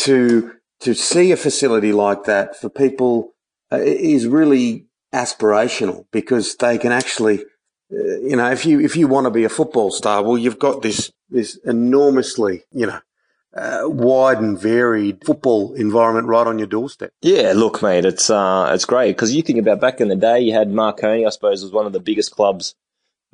to 0.00 0.52
to 0.80 0.94
see 0.94 1.32
a 1.32 1.36
facility 1.36 1.92
like 1.92 2.24
that 2.24 2.56
for 2.56 2.68
people 2.68 3.32
is 3.76 4.26
really 4.26 4.86
aspirational 5.12 6.06
because 6.12 6.56
they 6.56 6.78
can 6.78 6.92
actually, 6.92 7.40
uh, 7.92 8.18
you 8.20 8.36
know, 8.36 8.50
if 8.50 8.64
you 8.64 8.80
if 8.80 8.96
you 8.96 9.08
want 9.08 9.26
to 9.26 9.30
be 9.30 9.44
a 9.44 9.48
football 9.48 9.90
star, 9.90 10.22
well, 10.22 10.38
you've 10.38 10.58
got 10.58 10.82
this 10.82 11.12
this 11.28 11.56
enormously, 11.64 12.62
you 12.72 12.86
know, 12.86 13.00
uh, 13.54 13.82
wide 13.84 14.38
and 14.38 14.60
varied 14.60 15.24
football 15.24 15.74
environment 15.74 16.26
right 16.26 16.46
on 16.46 16.58
your 16.58 16.66
doorstep. 16.66 17.12
Yeah, 17.22 17.52
look, 17.54 17.82
mate, 17.82 18.04
it's 18.04 18.30
uh, 18.30 18.70
it's 18.72 18.84
great 18.84 19.16
because 19.16 19.34
you 19.34 19.42
think 19.42 19.58
about 19.58 19.80
back 19.80 20.00
in 20.00 20.08
the 20.08 20.16
day, 20.16 20.40
you 20.40 20.52
had 20.52 20.70
Marconi, 20.70 21.26
I 21.26 21.30
suppose, 21.30 21.62
was 21.62 21.72
one 21.72 21.86
of 21.86 21.92
the 21.92 22.00
biggest 22.00 22.30
clubs 22.32 22.74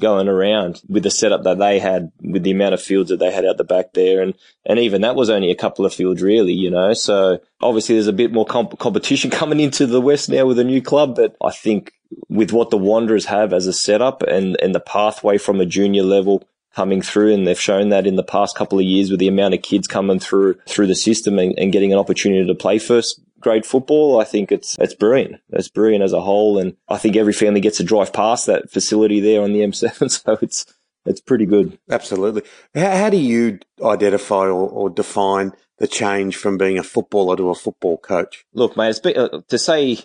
going 0.00 0.28
around 0.28 0.82
with 0.88 1.02
the 1.02 1.10
setup 1.10 1.44
that 1.44 1.58
they 1.58 1.78
had, 1.78 2.12
with 2.20 2.42
the 2.42 2.50
amount 2.50 2.74
of 2.74 2.82
fields 2.82 3.10
that 3.10 3.18
they 3.18 3.30
had 3.30 3.44
out 3.44 3.56
the 3.56 3.64
back 3.64 3.92
there, 3.94 4.22
and 4.22 4.34
and 4.64 4.78
even 4.78 5.02
that 5.02 5.16
was 5.16 5.30
only 5.30 5.50
a 5.50 5.56
couple 5.56 5.86
of 5.86 5.94
fields, 5.94 6.22
really, 6.22 6.52
you 6.52 6.70
know. 6.70 6.92
So 6.92 7.40
obviously, 7.60 7.94
there's 7.94 8.06
a 8.06 8.12
bit 8.12 8.32
more 8.32 8.46
comp- 8.46 8.78
competition 8.78 9.30
coming 9.40 9.60
into 9.60 9.86
the 9.86 10.00
West 10.00 10.28
now 10.28 10.46
with 10.46 10.58
a 10.58 10.64
new 10.64 10.82
club, 10.82 11.16
but 11.16 11.36
I 11.42 11.50
think 11.50 11.92
with 12.28 12.52
what 12.52 12.70
the 12.70 12.78
Wanderers 12.78 13.26
have 13.26 13.52
as 13.52 13.66
a 13.66 13.72
setup 13.72 14.22
and 14.22 14.56
and 14.62 14.74
the 14.74 14.80
pathway 14.80 15.38
from 15.38 15.60
a 15.60 15.66
junior 15.66 16.02
level 16.02 16.46
coming 16.74 17.00
through 17.00 17.32
and 17.32 17.46
they've 17.46 17.58
shown 17.58 17.88
that 17.88 18.06
in 18.06 18.16
the 18.16 18.22
past 18.22 18.54
couple 18.54 18.78
of 18.78 18.84
years 18.84 19.10
with 19.10 19.18
the 19.18 19.28
amount 19.28 19.54
of 19.54 19.62
kids 19.62 19.88
coming 19.88 20.18
through 20.18 20.54
through 20.68 20.86
the 20.86 20.94
system 20.94 21.38
and, 21.38 21.58
and 21.58 21.72
getting 21.72 21.90
an 21.90 21.98
opportunity 21.98 22.46
to 22.46 22.54
play 22.54 22.78
first 22.78 23.18
grade 23.46 23.64
football. 23.64 24.20
I 24.20 24.24
think 24.24 24.50
it's 24.50 24.76
it's 24.80 24.94
brilliant. 24.94 25.40
It's 25.50 25.68
brilliant 25.68 26.02
as 26.02 26.12
a 26.12 26.20
whole, 26.20 26.58
and 26.58 26.76
I 26.88 26.98
think 26.98 27.14
every 27.14 27.32
family 27.32 27.60
gets 27.60 27.76
to 27.76 27.84
drive 27.84 28.12
past 28.12 28.46
that 28.46 28.72
facility 28.72 29.20
there 29.20 29.40
on 29.40 29.52
the 29.52 29.60
M7, 29.60 30.10
so 30.24 30.38
it's 30.42 30.66
it's 31.04 31.20
pretty 31.20 31.46
good. 31.46 31.78
Absolutely. 31.88 32.42
How, 32.74 32.90
how 32.96 33.10
do 33.10 33.16
you 33.16 33.60
identify 33.80 34.46
or, 34.46 34.68
or, 34.68 34.90
define 34.90 35.52
the 35.78 35.86
change 35.86 36.34
from 36.34 36.58
being 36.58 36.76
a 36.76 36.82
footballer 36.82 37.36
to 37.36 37.50
a 37.50 37.54
football 37.54 37.98
coach? 37.98 38.44
Look, 38.52 38.76
mate, 38.76 38.88
it's 38.88 38.98
been, 38.98 39.16
uh, 39.16 39.42
to 39.46 39.58
say 39.58 39.98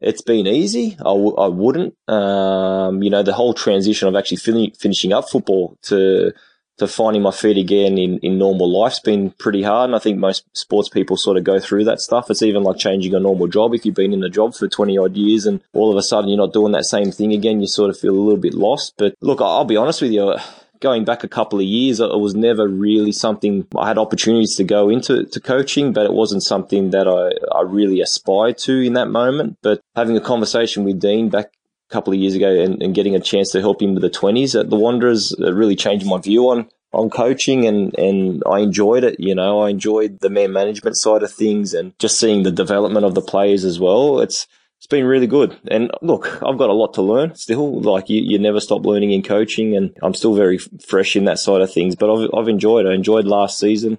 it's 0.00 0.22
been 0.22 0.48
easy. 0.48 0.96
I 0.98 1.14
w- 1.14 1.36
I 1.36 1.46
wouldn't. 1.46 1.94
Um, 2.08 3.04
you 3.04 3.10
know, 3.10 3.22
the 3.22 3.34
whole 3.34 3.54
transition 3.54 4.08
of 4.08 4.16
actually 4.16 4.38
fin- 4.38 4.72
finishing 4.72 5.12
up 5.12 5.30
football 5.30 5.78
to 5.82 6.32
to 6.80 6.88
finding 6.88 7.20
my 7.20 7.30
feet 7.30 7.58
again 7.58 7.98
in, 7.98 8.18
in 8.20 8.38
normal 8.38 8.66
life's 8.72 9.00
been 9.00 9.32
pretty 9.32 9.62
hard. 9.62 9.90
And 9.90 9.94
I 9.94 9.98
think 9.98 10.16
most 10.16 10.44
sports 10.56 10.88
people 10.88 11.18
sort 11.18 11.36
of 11.36 11.44
go 11.44 11.60
through 11.60 11.84
that 11.84 12.00
stuff. 12.00 12.30
It's 12.30 12.40
even 12.40 12.62
like 12.62 12.78
changing 12.78 13.14
a 13.14 13.20
normal 13.20 13.48
job. 13.48 13.74
If 13.74 13.84
you've 13.84 13.94
been 13.94 14.14
in 14.14 14.24
a 14.24 14.30
job 14.30 14.54
for 14.54 14.66
20 14.66 14.96
odd 14.96 15.14
years 15.14 15.44
and 15.44 15.60
all 15.74 15.90
of 15.90 15.98
a 15.98 16.02
sudden 16.02 16.30
you're 16.30 16.38
not 16.38 16.54
doing 16.54 16.72
that 16.72 16.86
same 16.86 17.12
thing 17.12 17.34
again, 17.34 17.60
you 17.60 17.66
sort 17.66 17.90
of 17.90 17.98
feel 18.00 18.14
a 18.14 18.18
little 18.18 18.40
bit 18.40 18.54
lost. 18.54 18.94
But 18.96 19.14
look, 19.20 19.42
I'll 19.42 19.66
be 19.66 19.76
honest 19.76 20.00
with 20.00 20.10
you. 20.10 20.36
Going 20.80 21.04
back 21.04 21.22
a 21.22 21.28
couple 21.28 21.58
of 21.58 21.66
years, 21.66 22.00
it 22.00 22.18
was 22.18 22.34
never 22.34 22.66
really 22.66 23.12
something 23.12 23.66
I 23.76 23.86
had 23.86 23.98
opportunities 23.98 24.56
to 24.56 24.64
go 24.64 24.88
into 24.88 25.26
to 25.26 25.38
coaching, 25.38 25.92
but 25.92 26.06
it 26.06 26.14
wasn't 26.14 26.42
something 26.42 26.92
that 26.92 27.06
I, 27.06 27.32
I 27.54 27.60
really 27.60 28.00
aspired 28.00 28.56
to 28.60 28.80
in 28.80 28.94
that 28.94 29.08
moment. 29.08 29.58
But 29.60 29.82
having 29.94 30.16
a 30.16 30.22
conversation 30.22 30.84
with 30.84 30.98
Dean 30.98 31.28
back 31.28 31.52
couple 31.90 32.12
of 32.12 32.18
years 32.18 32.34
ago 32.34 32.48
and, 32.48 32.82
and, 32.82 32.94
getting 32.94 33.14
a 33.14 33.20
chance 33.20 33.50
to 33.50 33.60
help 33.60 33.82
him 33.82 33.94
with 33.94 34.02
the 34.02 34.10
20s 34.10 34.58
at 34.58 34.66
uh, 34.66 34.68
the 34.68 34.76
Wanderers 34.76 35.34
uh, 35.40 35.52
really 35.52 35.76
changed 35.76 36.06
my 36.06 36.18
view 36.18 36.48
on 36.48 36.68
on 36.92 37.10
coaching 37.10 37.66
and, 37.66 37.96
and 37.98 38.42
I 38.50 38.60
enjoyed 38.60 39.04
it. 39.04 39.20
You 39.20 39.34
know, 39.34 39.60
I 39.60 39.70
enjoyed 39.70 40.20
the 40.20 40.30
man 40.30 40.52
management 40.52 40.96
side 40.96 41.22
of 41.22 41.32
things 41.32 41.72
and 41.74 41.96
just 41.98 42.18
seeing 42.18 42.42
the 42.42 42.50
development 42.50 43.06
of 43.06 43.14
the 43.14 43.22
players 43.22 43.64
as 43.64 43.78
well. 43.78 44.20
It's, 44.20 44.46
it's 44.78 44.86
been 44.86 45.04
really 45.04 45.28
good. 45.28 45.56
And 45.68 45.90
look, 46.02 46.42
I've 46.42 46.58
got 46.58 46.70
a 46.70 46.74
lot 46.74 46.94
to 46.94 47.02
learn 47.02 47.34
still. 47.36 47.80
Like 47.80 48.08
you, 48.08 48.22
you 48.22 48.38
never 48.38 48.60
stop 48.60 48.84
learning 48.84 49.12
in 49.12 49.22
coaching 49.22 49.76
and 49.76 49.96
I'm 50.02 50.14
still 50.14 50.34
very 50.34 50.58
fresh 50.58 51.14
in 51.14 51.26
that 51.26 51.38
side 51.38 51.60
of 51.60 51.72
things, 51.72 51.94
but 51.94 52.12
I've, 52.12 52.30
I've 52.34 52.48
enjoyed. 52.48 52.86
I 52.86 52.94
enjoyed 52.94 53.26
last 53.26 53.58
season 53.58 53.98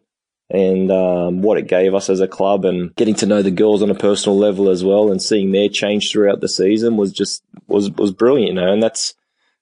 and 0.51 0.91
um, 0.91 1.41
what 1.41 1.57
it 1.57 1.67
gave 1.67 1.95
us 1.95 2.09
as 2.09 2.19
a 2.19 2.27
club 2.27 2.65
and 2.65 2.95
getting 2.95 3.15
to 3.15 3.25
know 3.25 3.41
the 3.41 3.51
girls 3.51 3.81
on 3.81 3.89
a 3.89 3.95
personal 3.95 4.37
level 4.37 4.69
as 4.69 4.83
well 4.83 5.11
and 5.11 5.21
seeing 5.21 5.51
their 5.51 5.69
change 5.69 6.11
throughout 6.11 6.41
the 6.41 6.49
season 6.49 6.97
was 6.97 7.11
just 7.11 7.43
was 7.67 7.89
was 7.91 8.11
brilliant 8.11 8.49
you 8.49 8.53
know 8.53 8.71
and 8.71 8.83
that's 8.83 9.13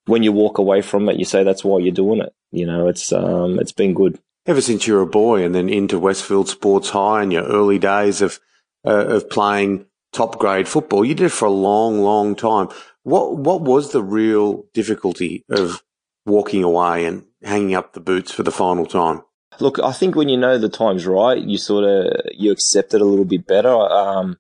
when 0.06 0.24
you 0.24 0.32
walk 0.32 0.58
away 0.58 0.82
from 0.82 1.08
it 1.08 1.18
you 1.18 1.26
say 1.26 1.44
that's 1.44 1.64
why 1.64 1.78
you're 1.80 1.94
doing 1.94 2.20
it 2.20 2.34
you 2.52 2.66
know 2.66 2.88
it's 2.88 3.12
um 3.14 3.60
it's 3.60 3.72
been 3.72 3.94
good 3.94 4.20
ever 4.46 4.62
since 4.62 4.88
you 4.88 4.96
were 4.96 5.02
a 5.02 5.08
boy 5.08 5.44
and 5.44 5.54
then 5.54 5.70
into 5.70 6.00
Westfield 6.00 6.50
Sports 6.50 6.90
High 6.90 7.22
and 7.22 7.32
your 7.32 7.44
early 7.44 7.78
days 7.78 8.22
of 8.22 8.40
uh, 8.86 9.06
of 9.08 9.30
playing 9.30 9.86
top 10.12 10.40
grade 10.40 10.68
football 10.68 11.06
you 11.06 11.14
did 11.14 11.28
it 11.28 11.30
for 11.30 11.46
a 11.46 11.52
long 11.52 12.02
long 12.02 12.36
time 12.36 12.68
what 13.04 13.38
what 13.38 13.62
was 13.62 13.92
the 13.92 14.04
real 14.04 14.66
difficulty 14.74 15.46
of 15.50 15.84
walking 16.26 16.64
away 16.64 17.06
and 17.06 17.26
hanging 17.44 17.76
up 17.76 17.94
the 17.94 18.00
boots 18.00 18.32
for 18.32 18.44
the 18.44 18.52
final 18.52 18.86
time? 18.86 19.22
Look, 19.60 19.80
I 19.80 19.92
think 19.92 20.16
when 20.16 20.30
you 20.30 20.38
know 20.38 20.58
the 20.58 20.70
time's 20.70 21.06
right, 21.06 21.42
you 21.42 21.58
sort 21.58 21.84
of 21.84 22.22
you 22.34 22.52
accept 22.52 22.94
it 22.94 23.02
a 23.02 23.06
little 23.06 23.26
bit 23.26 23.48
better. 23.48 23.74
Um, 23.74 24.38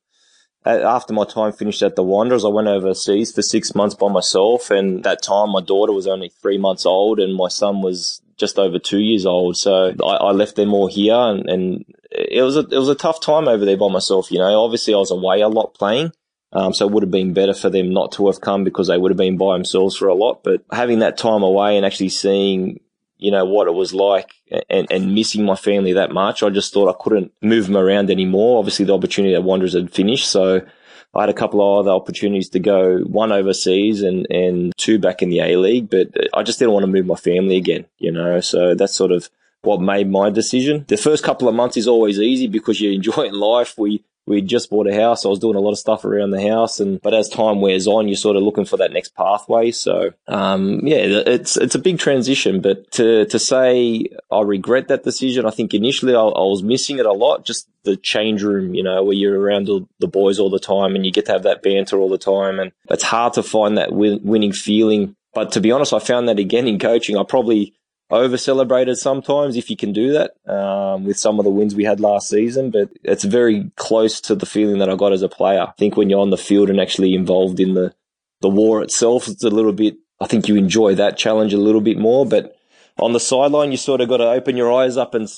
after 0.65 1.13
my 1.13 1.25
time 1.25 1.51
finished 1.51 1.81
at 1.81 1.95
the 1.95 2.03
Wanderers, 2.03 2.45
I 2.45 2.49
went 2.49 2.67
overseas 2.67 3.31
for 3.31 3.41
six 3.41 3.73
months 3.73 3.95
by 3.95 4.09
myself, 4.09 4.69
and 4.71 5.03
that 5.03 5.21
time 5.21 5.51
my 5.51 5.61
daughter 5.61 5.93
was 5.93 6.07
only 6.07 6.29
three 6.41 6.57
months 6.57 6.85
old, 6.85 7.19
and 7.19 7.35
my 7.35 7.47
son 7.47 7.81
was 7.81 8.21
just 8.37 8.59
over 8.59 8.79
two 8.79 8.99
years 8.99 9.25
old. 9.25 9.57
So 9.57 9.93
I, 10.03 10.15
I 10.15 10.31
left 10.31 10.55
them 10.55 10.73
all 10.73 10.87
here, 10.87 11.15
and, 11.15 11.49
and, 11.49 11.85
it 12.11 12.41
was 12.41 12.57
a 12.57 12.61
it 12.61 12.77
was 12.77 12.89
a 12.89 12.95
tough 12.95 13.21
time 13.21 13.47
over 13.47 13.65
there 13.65 13.77
by 13.77 13.87
myself. 13.87 14.31
You 14.31 14.39
know, 14.39 14.63
obviously 14.63 14.95
I 14.95 14.97
was 14.97 15.11
away 15.11 15.41
a 15.41 15.47
lot 15.47 15.75
playing. 15.75 16.11
Um, 16.51 16.73
so 16.73 16.87
it 16.87 16.91
would 16.91 17.03
have 17.03 17.11
been 17.11 17.33
better 17.33 17.53
for 17.53 17.69
them 17.69 17.93
not 17.93 18.13
to 18.13 18.25
have 18.25 18.41
come 18.41 18.63
because 18.63 18.87
they 18.87 18.97
would 18.97 19.11
have 19.11 19.17
been 19.17 19.37
by 19.37 19.53
themselves 19.53 19.95
for 19.95 20.07
a 20.07 20.15
lot. 20.15 20.43
But 20.43 20.63
having 20.71 20.99
that 20.99 21.19
time 21.19 21.43
away 21.43 21.77
and 21.77 21.85
actually 21.85 22.09
seeing 22.09 22.79
you 23.19 23.31
know, 23.31 23.45
what 23.45 23.67
it 23.67 23.73
was 23.73 23.93
like 23.93 24.33
and, 24.69 24.88
and 24.89 25.13
missing 25.13 25.45
my 25.45 25.55
family 25.55 25.93
that 25.93 26.11
much. 26.11 26.41
I 26.41 26.49
just 26.49 26.73
thought 26.73 26.89
I 26.89 27.03
couldn't 27.03 27.31
move 27.41 27.67
them 27.67 27.77
around 27.77 28.09
anymore. 28.09 28.57
Obviously 28.57 28.85
the 28.85 28.95
opportunity 28.95 29.35
at 29.35 29.43
Wanderers 29.43 29.73
had 29.73 29.91
finished. 29.91 30.27
So 30.27 30.61
I 31.13 31.21
had 31.21 31.29
a 31.29 31.33
couple 31.33 31.59
of 31.61 31.85
other 31.85 31.91
opportunities 31.91 32.49
to 32.49 32.59
go, 32.59 32.99
one 32.99 33.31
overseas 33.31 34.01
and, 34.01 34.25
and 34.31 34.73
two 34.77 34.99
back 34.99 35.21
in 35.21 35.29
the 35.29 35.41
A 35.41 35.57
League, 35.57 35.89
but 35.89 36.07
I 36.33 36.43
just 36.43 36.59
didn't 36.59 36.73
want 36.73 36.83
to 36.83 36.91
move 36.91 37.05
my 37.05 37.15
family 37.15 37.57
again, 37.57 37.85
you 37.97 38.11
know, 38.11 38.39
so 38.39 38.73
that's 38.73 38.95
sort 38.95 39.11
of 39.11 39.29
what 39.61 39.81
made 39.81 40.09
my 40.09 40.29
decision. 40.29 40.85
The 40.88 40.97
first 40.97 41.23
couple 41.23 41.49
of 41.49 41.55
months 41.55 41.77
is 41.77 41.88
always 41.88 42.19
easy 42.19 42.47
because 42.47 42.79
you're 42.79 42.93
enjoying 43.01 43.33
life. 43.33 43.77
We, 43.77 44.03
we 44.29 44.41
just 44.41 44.69
bought 44.69 44.88
a 44.88 44.93
house. 44.93 45.25
I 45.25 45.29
was 45.29 45.39
doing 45.39 45.55
a 45.55 45.59
lot 45.59 45.71
of 45.71 45.79
stuff 45.79 46.05
around 46.05 46.29
the 46.29 46.48
house, 46.48 46.79
and 46.79 47.01
but 47.01 47.13
as 47.13 47.27
time 47.27 47.59
wears 47.59 47.88
on, 47.88 48.07
you're 48.07 48.15
sort 48.15 48.38
of 48.38 48.43
looking 48.43 48.63
for 48.63 48.77
that 48.77 48.93
next 48.93 49.15
pathway. 49.15 49.71
So, 49.71 50.12
um, 50.27 50.81
yeah, 50.86 50.98
it's 51.00 51.57
it's 51.57 51.75
a 51.75 51.79
big 51.79 51.98
transition. 51.98 52.62
But 52.62 52.91
to 52.91 53.25
to 53.25 53.39
say 53.39 54.07
I 54.31 54.41
regret 54.41 54.88
that 54.88 55.03
decision, 55.03 55.45
I 55.45 55.50
think 55.50 55.74
initially 55.74 56.15
I, 56.15 56.19
I 56.21 56.45
was 56.45 56.63
missing 56.63 57.00
it 57.00 57.05
a 57.07 57.12
lot. 57.12 57.43
Just 57.43 57.67
the 57.83 57.98
change 57.98 58.43
room, 58.43 58.75
you 58.75 58.83
know, 58.83 59.03
where 59.03 59.15
you're 59.15 59.39
around 59.39 59.65
the 59.65 60.07
boys 60.07 60.39
all 60.39 60.51
the 60.51 60.59
time, 60.59 60.95
and 60.95 61.05
you 61.05 61.12
get 61.12 61.25
to 61.25 61.31
have 61.31 61.43
that 61.43 61.63
banter 61.63 61.98
all 61.98 62.09
the 62.09 62.17
time, 62.17 62.59
and 62.59 62.71
it's 62.89 63.03
hard 63.03 63.33
to 63.33 63.43
find 63.43 63.77
that 63.77 63.91
win- 63.91 64.21
winning 64.24 64.53
feeling. 64.53 65.15
But 65.33 65.51
to 65.53 65.62
be 65.62 65.71
honest, 65.71 65.93
I 65.93 66.00
found 66.00 66.27
that 66.29 66.39
again 66.39 66.67
in 66.67 66.79
coaching. 66.79 67.17
I 67.17 67.24
probably 67.24 67.74
over 68.11 68.37
celebrated 68.37 68.95
sometimes 68.97 69.55
if 69.55 69.69
you 69.69 69.77
can 69.77 69.93
do 69.93 70.13
that 70.13 70.31
um, 70.51 71.05
with 71.05 71.17
some 71.17 71.39
of 71.39 71.45
the 71.45 71.51
wins 71.51 71.75
we 71.75 71.83
had 71.83 71.99
last 71.99 72.29
season. 72.29 72.71
But 72.71 72.89
it's 73.03 73.23
very 73.23 73.71
close 73.75 74.19
to 74.21 74.35
the 74.35 74.45
feeling 74.45 74.79
that 74.79 74.89
I 74.89 74.95
got 74.95 75.13
as 75.13 75.21
a 75.21 75.29
player. 75.29 75.61
I 75.61 75.71
think 75.77 75.95
when 75.95 76.09
you're 76.09 76.21
on 76.21 76.31
the 76.31 76.37
field 76.37 76.69
and 76.69 76.79
actually 76.79 77.13
involved 77.13 77.59
in 77.59 77.73
the 77.73 77.93
the 78.41 78.49
war 78.49 78.81
itself, 78.81 79.27
it's 79.27 79.43
a 79.43 79.49
little 79.49 79.73
bit. 79.73 79.97
I 80.19 80.27
think 80.27 80.47
you 80.47 80.55
enjoy 80.55 80.95
that 80.95 81.17
challenge 81.17 81.53
a 81.53 81.57
little 81.57 81.81
bit 81.81 81.97
more. 81.97 82.25
But 82.25 82.55
on 82.97 83.13
the 83.13 83.19
sideline, 83.19 83.71
you 83.71 83.77
sort 83.77 84.01
of 84.01 84.09
got 84.09 84.17
to 84.17 84.29
open 84.29 84.57
your 84.57 84.71
eyes 84.71 84.97
up 84.97 85.13
and 85.13 85.29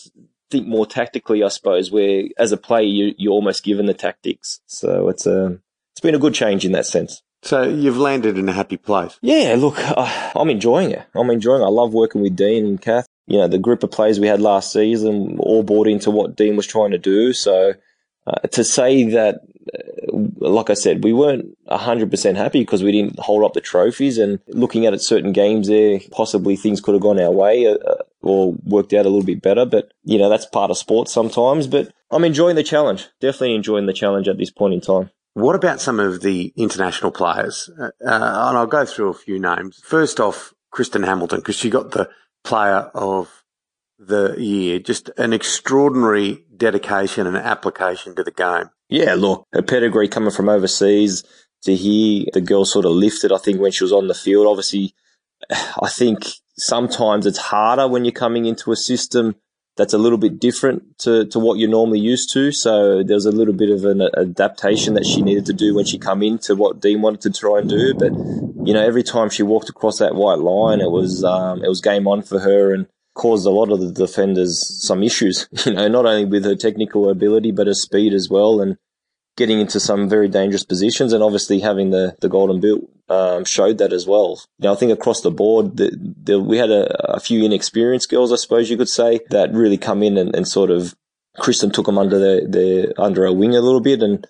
think 0.49 0.67
more 0.67 0.85
tactically, 0.85 1.43
I 1.43 1.49
suppose. 1.49 1.91
Where 1.91 2.25
as 2.37 2.51
a 2.51 2.57
player, 2.57 2.85
you 2.85 3.13
you're 3.17 3.33
almost 3.33 3.63
given 3.63 3.85
the 3.85 3.93
tactics. 3.93 4.61
So 4.67 5.09
it's 5.09 5.25
a 5.25 5.59
it's 5.93 6.01
been 6.01 6.15
a 6.15 6.19
good 6.19 6.33
change 6.33 6.65
in 6.65 6.71
that 6.71 6.85
sense. 6.85 7.21
So 7.43 7.63
you've 7.63 7.97
landed 7.97 8.37
in 8.37 8.47
a 8.49 8.53
happy 8.53 8.77
place. 8.77 9.17
Yeah, 9.21 9.55
look, 9.57 9.75
I'm 9.77 10.49
enjoying 10.49 10.91
it. 10.91 11.03
I'm 11.15 11.29
enjoying 11.29 11.61
it. 11.61 11.65
I 11.65 11.69
love 11.69 11.93
working 11.93 12.21
with 12.21 12.35
Dean 12.35 12.65
and 12.65 12.81
Kath. 12.81 13.07
You 13.27 13.39
know, 13.39 13.47
the 13.47 13.59
group 13.59 13.83
of 13.83 13.91
players 13.91 14.19
we 14.19 14.27
had 14.27 14.41
last 14.41 14.71
season 14.71 15.37
all 15.39 15.63
bought 15.63 15.87
into 15.87 16.11
what 16.11 16.35
Dean 16.35 16.55
was 16.55 16.67
trying 16.67 16.91
to 16.91 16.97
do. 16.97 17.33
So 17.33 17.73
uh, 18.27 18.47
to 18.51 18.63
say 18.63 19.03
that, 19.05 19.41
uh, 19.73 20.17
like 20.37 20.69
I 20.69 20.73
said, 20.73 21.03
we 21.03 21.13
weren't 21.13 21.57
100% 21.67 22.35
happy 22.35 22.59
because 22.59 22.83
we 22.83 22.91
didn't 22.91 23.19
hold 23.19 23.43
up 23.43 23.53
the 23.53 23.61
trophies 23.61 24.17
and 24.17 24.39
looking 24.47 24.85
at 24.85 24.93
it, 24.93 25.01
certain 25.01 25.31
games 25.31 25.67
there, 25.67 25.99
possibly 26.11 26.55
things 26.55 26.81
could 26.81 26.93
have 26.93 27.01
gone 27.01 27.19
our 27.19 27.31
way 27.31 27.65
uh, 27.65 27.75
uh, 27.75 28.03
or 28.21 28.53
worked 28.63 28.93
out 28.93 29.05
a 29.05 29.09
little 29.09 29.25
bit 29.25 29.41
better. 29.41 29.65
But, 29.65 29.91
you 30.03 30.19
know, 30.19 30.29
that's 30.29 30.45
part 30.45 30.69
of 30.69 30.77
sports 30.77 31.11
sometimes. 31.11 31.67
But 31.67 31.91
I'm 32.11 32.23
enjoying 32.23 32.55
the 32.55 32.63
challenge. 32.63 33.07
Definitely 33.19 33.55
enjoying 33.55 33.87
the 33.87 33.93
challenge 33.93 34.27
at 34.27 34.37
this 34.37 34.51
point 34.51 34.73
in 34.73 34.81
time. 34.81 35.09
What 35.33 35.55
about 35.55 35.79
some 35.79 35.99
of 35.99 36.21
the 36.21 36.53
international 36.55 37.11
players? 37.11 37.69
Uh, 37.79 37.91
and 37.99 38.23
I'll 38.57 38.67
go 38.67 38.85
through 38.85 39.09
a 39.09 39.13
few 39.13 39.39
names. 39.39 39.79
First 39.83 40.19
off, 40.19 40.53
Kristen 40.71 41.03
Hamilton, 41.03 41.39
because 41.39 41.55
she 41.55 41.69
got 41.69 41.91
the 41.91 42.09
player 42.43 42.91
of 42.93 43.43
the 43.97 44.35
year. 44.37 44.79
Just 44.79 45.09
an 45.17 45.31
extraordinary 45.31 46.43
dedication 46.55 47.27
and 47.27 47.37
application 47.37 48.15
to 48.15 48.23
the 48.23 48.31
game. 48.31 48.69
Yeah, 48.89 49.13
look, 49.15 49.47
her 49.53 49.61
pedigree 49.61 50.09
coming 50.09 50.31
from 50.31 50.49
overseas 50.49 51.23
to 51.63 51.75
hear 51.75 52.25
the 52.33 52.41
girl 52.41 52.65
sort 52.65 52.85
of 52.85 52.91
lifted, 52.91 53.31
I 53.31 53.37
think, 53.37 53.61
when 53.61 53.71
she 53.71 53.83
was 53.83 53.93
on 53.93 54.07
the 54.07 54.13
field. 54.13 54.47
Obviously, 54.47 54.93
I 55.49 55.89
think 55.89 56.25
sometimes 56.57 57.25
it's 57.25 57.37
harder 57.37 57.87
when 57.87 58.03
you're 58.03 58.11
coming 58.11 58.45
into 58.45 58.71
a 58.71 58.75
system 58.75 59.35
that's 59.81 59.95
a 59.95 59.97
little 59.97 60.19
bit 60.19 60.39
different 60.39 60.99
to, 60.99 61.25
to 61.25 61.39
what 61.39 61.57
you're 61.57 61.67
normally 61.67 61.99
used 61.99 62.31
to. 62.33 62.51
So 62.51 63.01
there 63.01 63.15
was 63.15 63.25
a 63.25 63.31
little 63.31 63.53
bit 63.55 63.71
of 63.71 63.83
an 63.83 64.07
adaptation 64.15 64.93
that 64.93 65.07
she 65.07 65.23
needed 65.23 65.47
to 65.47 65.53
do 65.53 65.73
when 65.73 65.85
she 65.85 65.97
come 65.97 66.21
in 66.21 66.37
to 66.45 66.55
what 66.55 66.79
Dean 66.79 67.01
wanted 67.01 67.21
to 67.21 67.31
try 67.31 67.57
and 67.57 67.67
do. 67.67 67.95
But 67.95 68.13
you 68.63 68.75
know, 68.75 68.85
every 68.85 69.01
time 69.01 69.31
she 69.31 69.41
walked 69.41 69.69
across 69.69 69.97
that 69.97 70.13
white 70.13 70.37
line, 70.37 70.81
it 70.81 70.91
was 70.91 71.23
um, 71.23 71.63
it 71.63 71.67
was 71.67 71.81
game 71.81 72.07
on 72.07 72.21
for 72.21 72.37
her 72.37 72.75
and 72.75 72.85
caused 73.15 73.47
a 73.47 73.49
lot 73.49 73.71
of 73.71 73.79
the 73.79 73.91
defenders 73.91 74.85
some 74.85 75.01
issues. 75.01 75.47
You 75.65 75.73
know, 75.73 75.87
not 75.87 76.05
only 76.05 76.25
with 76.25 76.45
her 76.45 76.55
technical 76.55 77.09
ability 77.09 77.51
but 77.51 77.65
her 77.65 77.73
speed 77.73 78.13
as 78.13 78.29
well. 78.29 78.61
And 78.61 78.77
getting 79.37 79.59
into 79.59 79.79
some 79.79 80.09
very 80.09 80.27
dangerous 80.27 80.63
positions, 80.63 81.13
and 81.13 81.23
obviously 81.23 81.59
having 81.59 81.91
the 81.91 82.15
the 82.21 82.29
golden 82.29 82.59
boot 82.59 82.87
um, 83.09 83.45
showed 83.45 83.77
that 83.79 83.93
as 83.93 84.07
well. 84.07 84.41
Know, 84.59 84.73
I 84.73 84.75
think 84.75 84.91
across 84.91 85.21
the 85.21 85.31
board, 85.31 85.77
the, 85.77 85.91
the, 86.23 86.39
we 86.39 86.57
had 86.57 86.69
a, 86.69 87.15
a, 87.15 87.19
few 87.19 87.43
inexperienced 87.43 88.09
girls, 88.09 88.31
I 88.31 88.37
suppose 88.37 88.69
you 88.69 88.77
could 88.77 88.89
say, 88.89 89.19
that 89.31 89.51
really 89.53 89.77
come 89.77 90.01
in 90.01 90.17
and, 90.17 90.33
and 90.33 90.47
sort 90.47 90.71
of 90.71 90.95
Kristen 91.37 91.71
took 91.71 91.87
them 91.87 91.97
under 91.97 92.17
their, 92.17 92.47
their 92.47 92.93
under 92.97 93.25
a 93.25 93.33
wing 93.33 93.55
a 93.55 93.61
little 93.61 93.81
bit, 93.81 94.01
and 94.01 94.25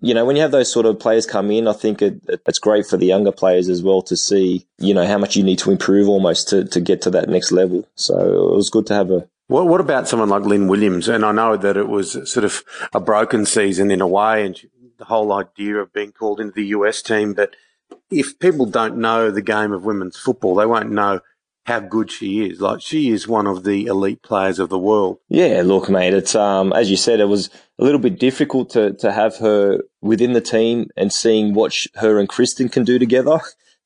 you 0.00 0.14
know, 0.14 0.24
when 0.24 0.36
you 0.36 0.42
have 0.42 0.52
those 0.52 0.72
sort 0.72 0.86
of 0.86 1.00
players 1.00 1.26
come 1.26 1.50
in, 1.50 1.66
I 1.66 1.72
think 1.72 2.02
it, 2.02 2.20
it's 2.46 2.58
great 2.58 2.86
for 2.86 2.96
the 2.96 3.06
younger 3.06 3.32
players 3.32 3.68
as 3.68 3.82
well 3.82 4.02
to 4.02 4.16
see, 4.16 4.66
you 4.78 4.94
know, 4.94 5.06
how 5.06 5.18
much 5.18 5.36
you 5.36 5.42
need 5.42 5.58
to 5.60 5.70
improve 5.70 6.08
almost 6.08 6.48
to, 6.50 6.64
to 6.66 6.80
get 6.80 7.02
to 7.02 7.10
that 7.10 7.28
next 7.28 7.50
level. 7.50 7.88
So 7.96 8.52
it 8.52 8.56
was 8.56 8.70
good 8.70 8.86
to 8.86 8.94
have 8.94 9.10
a, 9.10 9.28
what, 9.48 9.66
what 9.66 9.80
about 9.80 10.08
someone 10.08 10.28
like 10.28 10.44
Lynn 10.44 10.68
Williams? 10.68 11.08
And 11.08 11.24
I 11.24 11.32
know 11.32 11.56
that 11.56 11.76
it 11.76 11.88
was 11.88 12.30
sort 12.30 12.44
of 12.44 12.62
a 12.94 13.00
broken 13.00 13.44
season 13.44 13.90
in 13.90 14.00
a 14.00 14.06
way, 14.06 14.46
and 14.46 14.58
the 14.98 15.06
whole 15.06 15.32
idea 15.32 15.76
of 15.76 15.92
being 15.92 16.12
called 16.12 16.40
into 16.40 16.52
the 16.52 16.66
US 16.66 17.02
team. 17.02 17.34
But 17.34 17.56
if 18.10 18.38
people 18.38 18.66
don't 18.66 18.98
know 18.98 19.30
the 19.30 19.42
game 19.42 19.72
of 19.72 19.84
women's 19.84 20.18
football, 20.18 20.54
they 20.54 20.66
won't 20.66 20.90
know 20.90 21.20
how 21.64 21.80
good 21.80 22.10
she 22.10 22.46
is. 22.46 22.60
Like 22.60 22.80
she 22.80 23.10
is 23.10 23.28
one 23.28 23.46
of 23.46 23.64
the 23.64 23.86
elite 23.86 24.22
players 24.22 24.58
of 24.58 24.70
the 24.70 24.78
world. 24.78 25.18
Yeah, 25.28 25.62
look, 25.64 25.88
mate, 25.90 26.14
it's 26.14 26.34
um 26.34 26.72
as 26.72 26.90
you 26.90 26.96
said, 26.96 27.20
it 27.20 27.26
was 27.26 27.50
a 27.78 27.84
little 27.84 28.00
bit 28.00 28.18
difficult 28.18 28.70
to 28.70 28.94
to 28.94 29.12
have 29.12 29.36
her 29.36 29.80
within 30.00 30.32
the 30.32 30.40
team 30.40 30.88
and 30.96 31.12
seeing 31.12 31.54
what 31.54 31.72
sh- 31.72 31.88
her 31.96 32.18
and 32.18 32.28
Kristen 32.28 32.68
can 32.68 32.84
do 32.84 32.98
together 32.98 33.40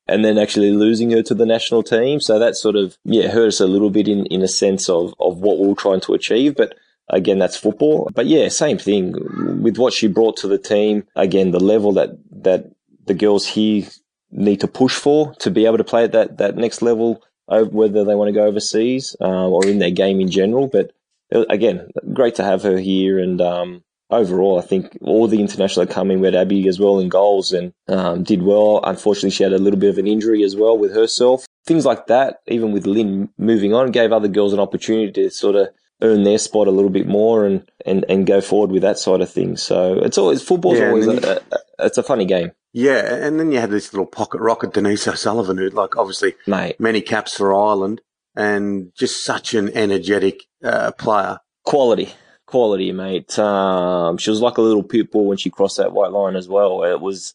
and 0.07 0.23
then 0.23 0.37
actually 0.37 0.71
losing 0.71 1.11
her 1.11 1.23
to 1.23 1.33
the 1.33 1.45
national 1.45 1.83
team. 1.83 2.19
So 2.19 2.39
that 2.39 2.55
sort 2.55 2.75
of, 2.75 2.97
yeah, 3.05 3.29
hurt 3.29 3.47
us 3.47 3.59
a 3.59 3.67
little 3.67 3.89
bit 3.89 4.07
in, 4.07 4.25
in 4.27 4.41
a 4.41 4.47
sense 4.47 4.89
of, 4.89 5.13
of 5.19 5.37
what 5.37 5.59
we 5.59 5.67
were 5.67 5.75
trying 5.75 6.01
to 6.01 6.13
achieve. 6.13 6.55
But 6.55 6.75
again, 7.09 7.39
that's 7.39 7.57
football. 7.57 8.09
But 8.13 8.25
yeah, 8.25 8.49
same 8.49 8.77
thing 8.77 9.13
with 9.61 9.77
what 9.77 9.93
she 9.93 10.07
brought 10.07 10.37
to 10.37 10.47
the 10.47 10.57
team. 10.57 11.05
Again, 11.15 11.51
the 11.51 11.59
level 11.59 11.93
that, 11.93 12.17
that 12.43 12.71
the 13.05 13.13
girls 13.13 13.47
here 13.47 13.87
need 14.31 14.59
to 14.61 14.67
push 14.67 14.95
for 14.95 15.33
to 15.35 15.51
be 15.51 15.65
able 15.65 15.77
to 15.77 15.83
play 15.83 16.03
at 16.03 16.11
that, 16.11 16.37
that 16.37 16.57
next 16.57 16.81
level, 16.81 17.23
whether 17.47 18.03
they 18.03 18.15
want 18.15 18.27
to 18.29 18.33
go 18.33 18.45
overseas, 18.45 19.15
um, 19.21 19.53
or 19.53 19.65
in 19.65 19.79
their 19.79 19.91
game 19.91 20.19
in 20.19 20.29
general. 20.29 20.67
But 20.67 20.91
uh, 21.33 21.45
again, 21.49 21.91
great 22.13 22.35
to 22.35 22.43
have 22.43 22.63
her 22.63 22.77
here 22.77 23.19
and, 23.19 23.39
um, 23.39 23.83
overall, 24.09 24.59
I 24.59 24.61
think 24.61 24.97
all 25.01 25.27
the 25.27 25.39
international 25.39 25.85
that 25.85 25.93
come 25.93 26.11
in, 26.11 26.19
we 26.19 26.27
had 26.27 26.35
Abby 26.35 26.67
as 26.67 26.79
well 26.79 26.99
in 26.99 27.09
goals 27.09 27.51
and 27.51 27.73
um, 27.87 28.23
did 28.23 28.43
well. 28.43 28.81
Unfortunately, 28.83 29.31
she 29.31 29.43
had 29.43 29.53
a 29.53 29.57
little 29.57 29.79
bit 29.79 29.89
of 29.89 29.97
an 29.97 30.07
injury 30.07 30.43
as 30.43 30.55
well 30.55 30.77
with 30.77 30.93
herself. 30.93 31.45
Things 31.65 31.85
like 31.85 32.07
that, 32.07 32.39
even 32.47 32.71
with 32.71 32.85
Lynn 32.85 33.29
moving 33.37 33.73
on, 33.73 33.91
gave 33.91 34.11
other 34.11 34.27
girls 34.27 34.53
an 34.53 34.59
opportunity 34.59 35.11
to 35.13 35.29
sort 35.29 35.55
of 35.55 35.69
earn 36.01 36.23
their 36.23 36.37
spot 36.37 36.67
a 36.67 36.71
little 36.71 36.89
bit 36.89 37.07
more 37.07 37.45
and, 37.45 37.69
and, 37.85 38.05
and 38.09 38.27
go 38.27 38.41
forward 38.41 38.71
with 38.71 38.81
that 38.81 38.99
side 38.99 39.21
of 39.21 39.31
things. 39.31 39.63
So 39.63 39.99
it's 39.99 40.17
always 40.17 40.41
football's 40.41 40.79
yeah, 40.79 40.89
always 40.89 41.07
a, 41.07 41.41
a, 41.51 41.85
it's 41.85 41.97
a 41.97 42.03
funny 42.03 42.25
game. 42.25 42.51
Yeah, 42.73 43.15
and 43.15 43.39
then 43.39 43.51
you 43.51 43.59
had 43.59 43.69
this 43.69 43.93
little 43.93 44.07
pocket 44.07 44.41
rocket, 44.41 44.73
Denise 44.73 45.07
O'Sullivan, 45.07 45.57
who 45.57 45.69
like 45.69 45.95
obviously 45.95 46.35
Mate. 46.47 46.79
many 46.79 47.01
caps 47.01 47.37
for 47.37 47.53
Ireland 47.53 48.01
and 48.35 48.91
just 48.95 49.23
such 49.23 49.53
an 49.53 49.69
energetic 49.69 50.43
uh, 50.63 50.91
player. 50.91 51.39
Quality 51.65 52.13
quality, 52.53 52.91
mate. 52.91 53.39
Um, 53.39 54.17
she 54.17 54.29
was 54.29 54.39
like 54.39 54.59
a 54.59 54.61
little 54.61 54.83
pit 54.83 55.11
bull 55.11 55.25
when 55.25 55.39
she 55.39 55.49
crossed 55.49 55.77
that 55.77 55.91
white 55.91 56.11
line 56.11 56.35
as 56.35 56.47
well. 56.47 56.83
It 56.83 57.01
was, 57.01 57.33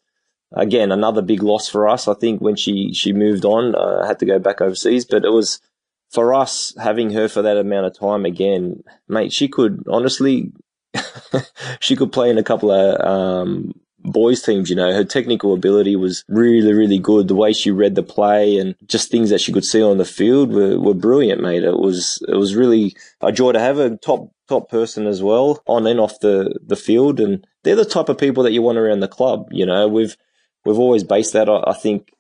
again, 0.52 0.92
another 0.92 1.22
big 1.22 1.42
loss 1.42 1.68
for 1.68 1.88
us. 1.88 2.06
I 2.06 2.14
think 2.14 2.40
when 2.40 2.54
she, 2.54 2.94
she 2.94 3.12
moved 3.12 3.44
on, 3.44 3.75
uh, 3.75 4.06
had 4.06 4.20
to 4.20 4.26
go 4.26 4.38
back 4.38 4.60
overseas, 4.60 5.04
but 5.04 5.25
it 5.25 5.32
was 5.32 5.60
for 6.08 6.34
us 6.34 6.72
having 6.80 7.10
her 7.10 7.26
for 7.26 7.42
that 7.42 7.56
amount 7.56 7.87
of 7.87 7.98
time 7.98 8.25
again, 8.25 8.84
mate, 9.08 9.32
she 9.32 9.48
could 9.48 9.82
honestly, 9.88 10.52
she 11.80 11.96
could 11.96 12.12
play 12.12 12.30
in 12.30 12.38
a 12.38 12.44
couple 12.44 12.70
of, 12.70 13.00
um, 13.04 13.75
boys 14.04 14.40
teams. 14.40 14.70
You 14.70 14.76
know, 14.76 14.92
her 14.92 15.04
technical 15.04 15.52
ability 15.52 15.96
was 15.96 16.25
really, 16.28 16.72
really 16.72 17.00
good. 17.00 17.26
The 17.26 17.34
way 17.34 17.52
she 17.52 17.72
read 17.72 17.96
the 17.96 18.04
play 18.04 18.56
and 18.56 18.76
just 18.87 19.10
things 19.10 19.30
that 19.30 19.40
she 19.40 19.52
could 19.52 19.64
see 19.64 19.82
on 19.82 19.98
the 19.98 20.04
field 20.04 20.52
were, 20.52 20.78
were 20.78 20.94
brilliant, 20.94 21.42
mate. 21.42 21.64
It 21.64 21.76
was 21.76 22.22
it 22.28 22.37
was 22.37 22.54
really 22.54 22.94
a 23.20 23.32
joy 23.32 23.50
to 23.50 23.58
have 23.58 23.78
a 23.78 23.96
top 23.96 24.30
top 24.48 24.70
person 24.70 25.06
as 25.06 25.22
well 25.22 25.62
on 25.66 25.86
and 25.86 26.00
off 26.00 26.20
the 26.20 26.58
the 26.64 26.76
field, 26.76 27.20
and 27.20 27.46
they're 27.62 27.76
the 27.76 27.84
type 27.84 28.08
of 28.08 28.18
people 28.18 28.42
that 28.44 28.52
you 28.52 28.62
want 28.62 28.78
around 28.78 29.00
the 29.00 29.08
club. 29.08 29.48
You 29.50 29.66
know, 29.66 29.88
we've 29.88 30.16
we've 30.64 30.78
always 30.78 31.04
based 31.04 31.32
that, 31.32 31.48
I 31.48 31.72
think, 31.72 32.12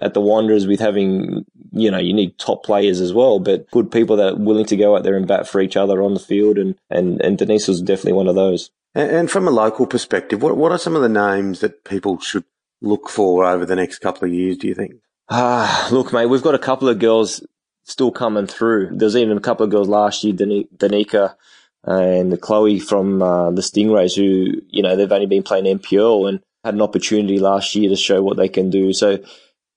at 0.00 0.14
the 0.14 0.20
Wanderers 0.20 0.66
with 0.66 0.80
having, 0.80 1.44
you 1.72 1.90
know, 1.90 1.98
you 1.98 2.12
need 2.12 2.38
top 2.38 2.64
players 2.64 3.00
as 3.00 3.12
well, 3.12 3.38
but 3.38 3.70
good 3.70 3.90
people 3.90 4.16
that 4.16 4.34
are 4.34 4.36
willing 4.36 4.66
to 4.66 4.76
go 4.76 4.96
out 4.96 5.02
there 5.02 5.16
and 5.16 5.26
bat 5.26 5.46
for 5.46 5.60
each 5.60 5.76
other 5.76 6.02
on 6.02 6.14
the 6.14 6.20
field. 6.20 6.58
And, 6.58 6.76
and, 6.88 7.20
and 7.20 7.38
Denise 7.38 7.68
was 7.68 7.80
definitely 7.80 8.14
one 8.14 8.28
of 8.28 8.34
those. 8.34 8.70
And, 8.94 9.10
and 9.10 9.30
from 9.30 9.46
a 9.46 9.52
local 9.52 9.86
perspective, 9.86 10.42
what, 10.42 10.56
what 10.56 10.72
are 10.72 10.78
some 10.78 10.96
of 10.96 11.02
the 11.02 11.08
names 11.08 11.60
that 11.60 11.84
people 11.84 12.18
should 12.20 12.44
look 12.80 13.08
for 13.08 13.44
over 13.44 13.66
the 13.66 13.76
next 13.76 13.98
couple 13.98 14.26
of 14.26 14.34
years, 14.34 14.56
do 14.56 14.68
you 14.68 14.74
think? 14.74 14.94
Ah, 15.28 15.88
look, 15.92 16.12
mate, 16.12 16.26
we've 16.26 16.42
got 16.42 16.54
a 16.54 16.58
couple 16.58 16.88
of 16.88 16.98
girls 16.98 17.44
still 17.84 18.10
coming 18.10 18.46
through. 18.46 18.90
There's 18.92 19.16
even 19.16 19.36
a 19.36 19.42
couple 19.42 19.64
of 19.64 19.70
girls 19.70 19.88
last 19.88 20.24
year, 20.24 20.34
Danica 20.34 21.34
and 21.84 22.40
Chloe 22.40 22.78
from 22.78 23.22
uh, 23.22 23.50
the 23.50 23.62
Stingrays, 23.62 24.14
who, 24.14 24.60
you 24.68 24.82
know, 24.82 24.96
they've 24.96 25.10
only 25.10 25.26
been 25.26 25.42
playing 25.42 25.64
NPL 25.78 26.28
and 26.28 26.40
had 26.64 26.74
an 26.74 26.82
opportunity 26.82 27.38
last 27.38 27.74
year 27.74 27.88
to 27.88 27.96
show 27.96 28.22
what 28.22 28.36
they 28.36 28.48
can 28.48 28.70
do. 28.70 28.92
So 28.92 29.18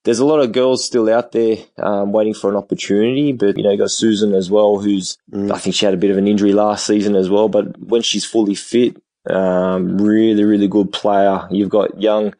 there's 0.04 0.18
a 0.18 0.26
lot 0.26 0.40
of 0.40 0.52
girls 0.52 0.84
still 0.84 1.10
out 1.10 1.32
there 1.32 1.56
um, 1.78 2.12
waiting 2.12 2.34
for 2.34 2.50
an 2.50 2.56
opportunity, 2.56 3.32
but 3.32 3.56
you 3.56 3.64
know, 3.64 3.70
you 3.70 3.78
got 3.78 3.90
Susan 3.90 4.34
as 4.34 4.50
well, 4.50 4.78
who's 4.78 5.16
mm. 5.32 5.50
I 5.50 5.58
think 5.58 5.74
she 5.74 5.86
had 5.86 5.94
a 5.94 5.98
bit 5.98 6.10
of 6.10 6.18
an 6.18 6.28
injury 6.28 6.52
last 6.52 6.86
season 6.86 7.16
as 7.16 7.30
well, 7.30 7.48
but 7.48 7.78
when 7.78 8.02
she's 8.02 8.24
fully 8.24 8.54
fit, 8.54 9.00
um, 9.28 9.96
really, 9.98 10.44
really 10.44 10.68
good 10.68 10.92
player. 10.92 11.48
You've 11.50 11.70
got 11.70 12.00
young 12.00 12.34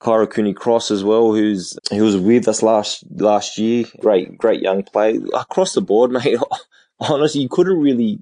Kyra 0.00 0.30
Cooney 0.30 0.54
Cross 0.54 0.90
as 0.90 1.04
well, 1.04 1.34
who's 1.34 1.78
who 1.90 2.02
was 2.02 2.16
with 2.16 2.48
us 2.48 2.62
last 2.62 3.04
last 3.10 3.58
year. 3.58 3.84
Great, 4.00 4.38
great 4.38 4.62
young 4.62 4.82
player 4.82 5.20
across 5.34 5.74
the 5.74 5.82
board, 5.82 6.10
mate. 6.12 6.38
Honestly, 7.00 7.42
you 7.42 7.48
couldn't 7.48 7.78
really 7.80 8.20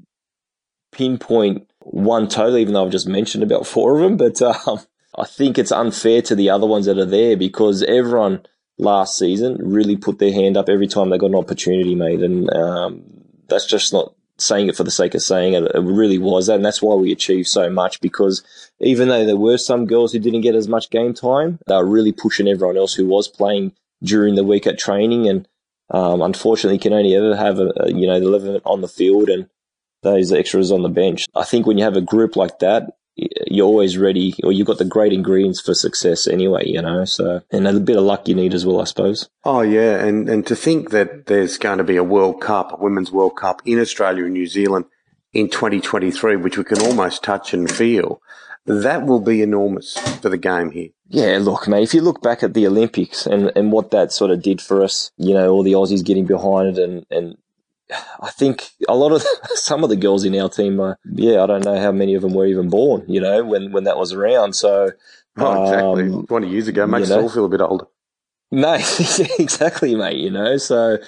pinpoint 0.93 1.69
one 1.81 2.29
total, 2.29 2.59
even 2.59 2.75
though 2.75 2.85
I've 2.85 2.93
just 2.93 3.09
mentioned 3.09 3.43
about 3.43 3.67
four 3.67 3.97
of 3.97 4.03
them, 4.03 4.17
but 4.17 4.41
um, 4.43 4.81
I 5.17 5.25
think 5.25 5.59
it's 5.59 5.73
unfair 5.73 6.23
to 6.23 6.35
the 6.35 6.51
other 6.51 6.67
ones 6.67 6.87
that 6.87 6.99
are 6.99 7.05
there 7.05 7.37
because 7.37 7.83
everyone 7.83 8.43
last 8.79 9.19
season 9.19 9.57
really 9.61 9.97
put 9.97 10.19
their 10.19 10.33
hand 10.33 10.57
up 10.57 10.69
every 10.69 10.87
time 10.87 11.11
they 11.11 11.19
got 11.19 11.31
an 11.31 11.35
opportunity 11.35 11.95
made. 11.95 12.23
And 12.23 12.53
um, 12.55 13.03
that's 13.49 13.67
just 13.67 13.93
not 13.93 14.15
saying 14.39 14.69
it 14.69 14.77
for 14.77 14.85
the 14.85 14.91
sake 14.91 15.15
of 15.15 15.23
saying 15.23 15.55
it. 15.55 15.65
It 15.75 15.83
really 15.83 16.19
was 16.19 16.47
that. 16.47 16.57
And 16.57 16.65
that's 16.65 16.81
why 16.81 16.95
we 16.95 17.11
achieved 17.11 17.49
so 17.49 17.69
much 17.69 18.01
because 18.01 18.45
even 18.79 19.09
though 19.09 19.27
there 19.27 19.37
were 19.37 19.59
some 19.59 19.87
girls 19.87 20.13
who 20.13 20.21
didn't 20.21 20.43
get 20.43 20.55
as 20.55 20.69
much 20.69 20.91
game 20.91 21.13
time, 21.13 21.59
they 21.67 21.75
were 21.75 21.85
really 21.85 22.13
pushing 22.13 22.47
everyone 22.47 22.77
else 22.77 22.95
who 22.95 23.07
was 23.07 23.29
playing 23.29 23.73
during 24.03 24.37
the 24.37 24.45
week 24.45 24.67
at 24.67 24.79
training. 24.79 25.29
And 25.29 25.49
um, 25.91 26.23
unfortunately, 26.23 26.79
can 26.79 26.93
only 26.93 27.17
ever 27.17 27.35
have 27.35 27.59
a, 27.59 27.73
a, 27.77 27.93
you 27.93 28.07
know, 28.07 28.21
the 28.21 28.27
11 28.27 28.61
on 28.65 28.81
the 28.81 28.89
field 28.89 29.29
and 29.29 29.49
those 30.03 30.33
extras 30.33 30.73
on 30.73 30.83
the 30.83 30.89
bench. 30.89 31.27
I 31.35 31.45
think 31.45 31.67
when 31.67 31.79
you 31.79 31.85
have 31.85 31.97
a 31.97 32.01
group 32.01 32.37
like 32.37 32.59
that, 32.61 32.91
you're 33.49 33.67
always 33.67 33.99
ready, 33.99 34.35
or 34.45 34.53
you've 34.53 34.67
got 34.67 34.79
the 34.79 34.85
great 34.85 35.13
ingredients 35.13 35.61
for 35.61 35.75
success 35.75 36.27
anyway, 36.29 36.63
you 36.67 36.81
know. 36.81 37.05
So, 37.05 37.43
and 37.51 37.67
a 37.67 37.81
bit 37.81 37.97
of 37.97 38.05
luck 38.05 38.29
you 38.29 38.35
need 38.35 38.55
as 38.55 38.65
well, 38.65 38.81
I 38.81 38.85
suppose. 38.85 39.29
Oh 39.45 39.63
yeah, 39.63 40.05
and 40.05 40.29
and 40.29 40.47
to 40.47 40.55
think 40.55 40.91
that 40.91 41.27
there's 41.27 41.59
going 41.59 41.79
to 41.79 41.85
be 41.85 41.97
a 41.97 42.05
World 42.05 42.41
Cup, 42.41 42.73
a 42.73 42.77
Women's 42.77 43.11
World 43.11 43.37
Cup 43.37 43.61
in 43.65 43.81
Australia 43.81 44.25
and 44.25 44.35
New 44.35 44.47
Zealand 44.47 44.85
in 45.33 45.49
2023, 45.49 46.37
which 46.37 46.57
we 46.57 46.65
can 46.65 46.81
almost 46.81 47.23
touch 47.23 47.53
and 47.53 47.71
feel. 47.71 48.23
That 48.67 49.07
will 49.07 49.21
be 49.21 49.41
enormous 49.41 49.97
for 50.21 50.29
the 50.29 50.37
game 50.37 50.71
here. 50.73 50.91
Yeah, 51.09 51.39
look, 51.41 51.67
mate, 51.67 51.85
if 51.85 51.95
you 51.95 52.03
look 52.03 52.21
back 52.21 52.43
at 52.43 52.53
the 52.53 52.67
Olympics 52.67 53.25
and, 53.25 53.51
and 53.57 53.73
what 53.73 53.91
that 53.93 54.13
sort 54.13 54.31
of 54.31 54.43
did 54.43 54.61
for 54.61 54.85
us, 54.85 55.11
you 55.17 55.33
know, 55.33 55.51
all 55.51 55.63
the 55.63 55.73
Aussies 55.73 56.05
getting 56.05 56.27
behind 56.27 56.77
it 56.77 56.79
and, 56.79 57.07
and 57.11 57.39
I 58.21 58.31
think 58.31 58.71
a 58.89 58.95
lot 58.95 59.13
of 59.13 59.23
some 59.55 59.83
of 59.85 59.91
the 59.91 59.97
girls 59.97 60.25
in 60.25 60.39
our 60.39 60.49
team, 60.49 60.81
are, 60.81 60.99
yeah, 61.05 61.43
I 61.43 61.47
don't 61.47 61.65
know 61.65 61.81
how 61.81 61.93
many 61.93 62.15
of 62.15 62.23
them 62.23 62.35
were 62.35 62.47
even 62.47 62.69
born, 62.69 63.05
you 63.09 63.21
know, 63.21 63.45
when, 63.45 63.73
when 63.73 63.85
that 63.85 63.99
was 63.99 64.13
around. 64.13 64.55
So, 64.55 64.91
oh, 65.37 65.63
exactly. 65.63 66.05
Um, 66.05 66.27
20 66.27 66.49
years 66.49 66.69
ago 66.69 66.87
makes 66.87 67.09
you 67.09 67.15
know, 67.15 67.21
us 67.21 67.25
all 67.25 67.35
feel 67.35 67.45
a 67.47 67.49
bit 67.49 67.61
older. 67.61 67.87
No, 68.51 68.75
exactly, 69.39 69.95
mate, 69.95 70.19
you 70.19 70.31
know, 70.31 70.57
so, 70.57 70.99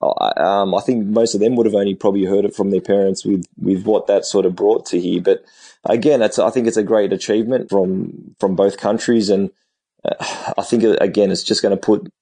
um, 0.00 0.74
I 0.74 0.80
think 0.80 1.06
most 1.06 1.34
of 1.34 1.40
them 1.40 1.56
would 1.56 1.66
have 1.66 1.74
only 1.74 1.94
probably 1.94 2.24
heard 2.24 2.44
it 2.44 2.54
from 2.54 2.70
their 2.70 2.80
parents 2.80 3.24
with, 3.24 3.44
with 3.56 3.84
what 3.84 4.06
that 4.06 4.24
sort 4.24 4.46
of 4.46 4.54
brought 4.54 4.86
to 4.86 5.00
here. 5.00 5.20
But 5.20 5.44
again, 5.84 6.22
it's, 6.22 6.38
I 6.38 6.50
think 6.50 6.66
it's 6.66 6.76
a 6.76 6.84
great 6.84 7.12
achievement 7.12 7.68
from, 7.68 8.34
from 8.38 8.54
both 8.54 8.76
countries. 8.76 9.28
And 9.28 9.50
uh, 10.04 10.14
I 10.58 10.62
think, 10.62 10.84
again, 10.84 11.32
it's 11.32 11.42
just 11.42 11.62
going 11.62 11.76
to 11.76 11.80
put 11.80 12.12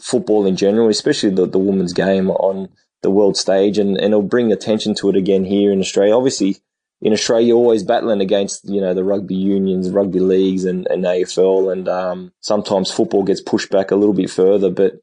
football 0.00 0.46
in 0.46 0.56
general, 0.56 0.88
especially 0.88 1.30
the, 1.30 1.46
the 1.46 1.58
women's 1.58 1.92
game 1.92 2.30
on, 2.30 2.70
the 3.02 3.10
world 3.10 3.36
stage 3.36 3.78
and, 3.78 3.96
and 3.96 4.06
it'll 4.06 4.22
bring 4.22 4.52
attention 4.52 4.94
to 4.96 5.08
it 5.08 5.16
again 5.16 5.44
here 5.44 5.72
in 5.72 5.80
Australia. 5.80 6.16
Obviously, 6.16 6.56
in 7.02 7.12
Australia, 7.12 7.48
you're 7.48 7.56
always 7.56 7.82
battling 7.82 8.20
against, 8.20 8.68
you 8.68 8.80
know, 8.80 8.94
the 8.94 9.04
rugby 9.04 9.34
unions, 9.34 9.90
rugby 9.90 10.20
leagues 10.20 10.64
and, 10.64 10.86
and 10.88 11.04
AFL. 11.04 11.72
And, 11.72 11.88
um, 11.88 12.32
sometimes 12.40 12.90
football 12.90 13.22
gets 13.22 13.42
pushed 13.42 13.70
back 13.70 13.90
a 13.90 13.96
little 13.96 14.14
bit 14.14 14.30
further, 14.30 14.70
but 14.70 14.94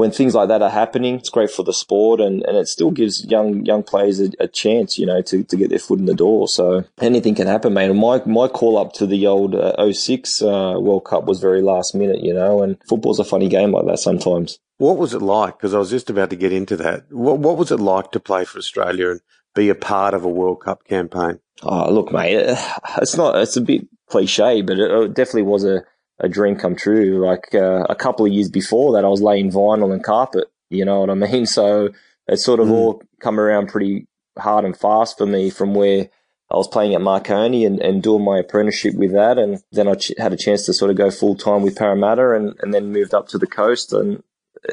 when 0.00 0.10
things 0.10 0.34
like 0.34 0.48
that 0.48 0.62
are 0.62 0.70
happening, 0.70 1.16
it's 1.16 1.28
great 1.28 1.50
for 1.50 1.62
the 1.62 1.74
sport 1.74 2.22
and, 2.22 2.42
and 2.44 2.56
it 2.56 2.66
still 2.66 2.90
gives 2.90 3.22
young, 3.26 3.66
young 3.66 3.82
players 3.82 4.18
a, 4.18 4.30
a 4.40 4.48
chance, 4.48 4.98
you 4.98 5.04
know, 5.04 5.20
to, 5.20 5.44
to 5.44 5.56
get 5.58 5.68
their 5.68 5.78
foot 5.78 5.98
in 5.98 6.06
the 6.06 6.14
door. 6.14 6.48
So 6.48 6.84
anything 7.02 7.34
can 7.34 7.46
happen, 7.46 7.74
mate. 7.74 7.90
And 7.90 7.98
my, 7.98 8.22
my 8.24 8.48
call 8.48 8.78
up 8.78 8.94
to 8.94 9.06
the 9.06 9.26
old 9.26 9.54
uh, 9.54 9.92
06, 9.92 10.40
uh, 10.40 10.76
World 10.78 11.04
Cup 11.04 11.26
was 11.26 11.38
very 11.38 11.60
last 11.60 11.94
minute, 11.94 12.22
you 12.22 12.32
know, 12.32 12.62
and 12.62 12.78
football's 12.88 13.18
a 13.18 13.24
funny 13.24 13.46
game 13.46 13.72
like 13.72 13.84
that 13.88 13.98
sometimes. 13.98 14.58
What 14.78 14.96
was 14.96 15.12
it 15.12 15.20
like? 15.20 15.58
Because 15.58 15.74
I 15.74 15.78
was 15.78 15.90
just 15.90 16.08
about 16.08 16.30
to 16.30 16.36
get 16.36 16.54
into 16.54 16.78
that. 16.78 17.12
What, 17.12 17.38
what 17.40 17.58
was 17.58 17.70
it 17.70 17.78
like 17.78 18.10
to 18.12 18.20
play 18.20 18.46
for 18.46 18.56
Australia 18.56 19.10
and 19.10 19.20
be 19.54 19.68
a 19.68 19.74
part 19.74 20.14
of 20.14 20.24
a 20.24 20.30
World 20.30 20.62
Cup 20.62 20.82
campaign? 20.84 21.40
Oh, 21.62 21.92
look, 21.92 22.10
mate, 22.10 22.36
it's 22.96 23.18
not, 23.18 23.36
it's 23.36 23.58
a 23.58 23.60
bit 23.60 23.86
cliche, 24.08 24.62
but 24.62 24.78
it 24.78 25.12
definitely 25.12 25.42
was 25.42 25.64
a, 25.64 25.82
a 26.20 26.28
dream 26.28 26.56
come 26.56 26.76
true. 26.76 27.24
Like 27.24 27.54
uh, 27.54 27.84
a 27.88 27.94
couple 27.94 28.26
of 28.26 28.32
years 28.32 28.50
before 28.50 28.92
that, 28.92 29.04
I 29.04 29.08
was 29.08 29.22
laying 29.22 29.50
vinyl 29.50 29.92
and 29.92 30.04
carpet. 30.04 30.44
You 30.68 30.84
know 30.84 31.00
what 31.00 31.10
I 31.10 31.14
mean? 31.14 31.46
So 31.46 31.90
it 32.28 32.38
sort 32.38 32.60
of 32.60 32.68
mm. 32.68 32.72
all 32.72 33.02
come 33.20 33.40
around 33.40 33.68
pretty 33.68 34.06
hard 34.38 34.64
and 34.64 34.76
fast 34.76 35.18
for 35.18 35.26
me 35.26 35.50
from 35.50 35.74
where 35.74 36.08
I 36.52 36.56
was 36.56 36.68
playing 36.68 36.94
at 36.94 37.00
Marconi 37.00 37.64
and, 37.64 37.80
and 37.80 38.02
doing 38.02 38.24
my 38.24 38.38
apprenticeship 38.38 38.94
with 38.94 39.12
that. 39.12 39.38
And 39.38 39.62
then 39.72 39.88
I 39.88 39.94
ch- 39.94 40.12
had 40.18 40.32
a 40.32 40.36
chance 40.36 40.66
to 40.66 40.72
sort 40.72 40.90
of 40.90 40.96
go 40.96 41.10
full 41.10 41.36
time 41.36 41.62
with 41.62 41.76
Parramatta 41.76 42.34
and, 42.34 42.54
and 42.60 42.72
then 42.72 42.92
moved 42.92 43.14
up 43.14 43.28
to 43.28 43.38
the 43.38 43.46
coast. 43.46 43.92
And 43.92 44.22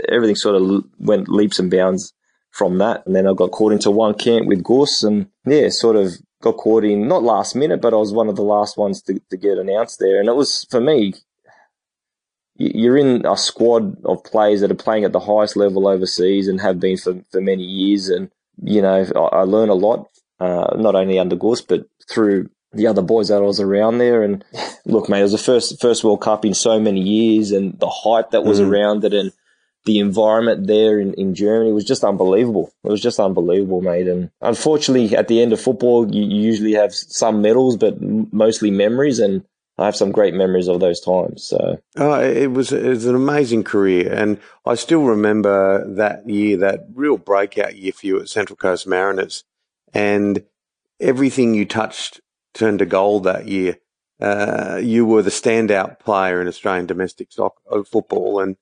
everything 0.09 0.35
sort 0.35 0.55
of 0.55 0.83
went 0.99 1.29
leaps 1.29 1.59
and 1.59 1.71
bounds 1.71 2.13
from 2.51 2.79
that. 2.79 3.05
And 3.05 3.15
then 3.15 3.27
I 3.27 3.33
got 3.33 3.51
caught 3.51 3.73
into 3.73 3.91
one 3.91 4.15
camp 4.15 4.47
with 4.47 4.63
Gus 4.63 5.03
and 5.03 5.27
yeah, 5.45 5.69
sort 5.69 5.95
of 5.95 6.13
got 6.41 6.57
caught 6.57 6.83
in 6.83 7.07
not 7.07 7.23
last 7.23 7.55
minute, 7.55 7.81
but 7.81 7.93
I 7.93 7.97
was 7.97 8.13
one 8.13 8.29
of 8.29 8.35
the 8.35 8.43
last 8.43 8.77
ones 8.77 9.01
to, 9.03 9.19
to 9.29 9.37
get 9.37 9.57
announced 9.57 9.99
there. 9.99 10.19
And 10.19 10.29
it 10.29 10.35
was 10.35 10.65
for 10.69 10.81
me, 10.81 11.13
you're 12.57 12.97
in 12.97 13.25
a 13.25 13.37
squad 13.37 14.03
of 14.05 14.23
players 14.23 14.61
that 14.61 14.71
are 14.71 14.75
playing 14.75 15.05
at 15.05 15.11
the 15.11 15.19
highest 15.19 15.55
level 15.55 15.87
overseas 15.87 16.47
and 16.47 16.59
have 16.61 16.79
been 16.79 16.97
for, 16.97 17.21
for 17.31 17.41
many 17.41 17.63
years. 17.63 18.09
And, 18.09 18.29
you 18.61 18.81
know, 18.81 19.05
I, 19.15 19.19
I 19.19 19.41
learn 19.43 19.69
a 19.69 19.75
lot, 19.75 20.09
uh, 20.39 20.75
not 20.75 20.95
only 20.95 21.19
under 21.19 21.35
Gus, 21.35 21.61
but 21.61 21.85
through 22.09 22.49
the 22.73 22.87
other 22.87 23.01
boys 23.01 23.29
that 23.29 23.37
I 23.37 23.45
was 23.45 23.59
around 23.59 23.99
there. 23.99 24.23
And 24.23 24.43
look, 24.85 25.09
mate, 25.09 25.19
it 25.19 25.23
was 25.23 25.31
the 25.31 25.37
first, 25.37 25.79
first 25.79 26.03
World 26.03 26.21
Cup 26.21 26.45
in 26.45 26.53
so 26.53 26.79
many 26.79 27.01
years 27.01 27.51
and 27.51 27.77
the 27.79 27.89
hype 27.89 28.31
that 28.31 28.43
was 28.43 28.59
mm. 28.59 28.69
around 28.69 29.05
it 29.05 29.13
and, 29.13 29.31
the 29.87 29.99
environment 29.99 30.67
there 30.67 30.99
in, 30.99 31.13
in 31.13 31.33
Germany 31.33 31.71
was 31.71 31.85
just 31.85 32.03
unbelievable. 32.03 32.71
It 32.83 32.89
was 32.89 33.01
just 33.01 33.21
unbelievable, 33.21 33.81
mate. 33.81 34.07
And 34.07 34.29
unfortunately, 34.41 35.15
at 35.15 35.29
the 35.29 35.41
end 35.41 35.53
of 35.53 35.61
football, 35.61 36.13
you, 36.13 36.23
you 36.23 36.41
usually 36.41 36.73
have 36.73 36.93
some 36.93 37.41
medals, 37.41 37.77
but 37.77 37.99
mostly 38.01 38.69
memories. 38.69 39.19
And 39.19 39.45
I 39.77 39.85
have 39.85 39.95
some 39.95 40.11
great 40.11 40.33
memories 40.33 40.67
of 40.67 40.79
those 40.79 40.99
times. 40.99 41.43
So 41.43 41.77
oh, 41.97 42.21
it 42.21 42.47
was 42.47 42.71
it 42.71 42.87
was 42.87 43.05
an 43.05 43.15
amazing 43.15 43.63
career, 43.63 44.11
and 44.11 44.39
I 44.65 44.75
still 44.75 45.03
remember 45.03 45.87
that 45.95 46.27
year, 46.27 46.57
that 46.57 46.87
real 46.93 47.17
breakout 47.17 47.75
year 47.75 47.91
for 47.91 48.07
you 48.07 48.19
at 48.19 48.29
Central 48.29 48.57
Coast 48.57 48.87
Mariners, 48.87 49.43
and 49.93 50.43
everything 50.99 51.53
you 51.53 51.65
touched 51.65 52.21
turned 52.53 52.79
to 52.79 52.85
gold 52.85 53.25
that 53.25 53.47
year. 53.47 53.77
Uh, 54.19 54.79
you 54.81 55.05
were 55.05 55.21
the 55.21 55.29
standout 55.29 55.99
player 55.99 56.41
in 56.41 56.47
Australian 56.47 56.87
domestic 56.87 57.31
soccer, 57.31 57.61
uh, 57.71 57.83
football, 57.83 58.39
and 58.39 58.57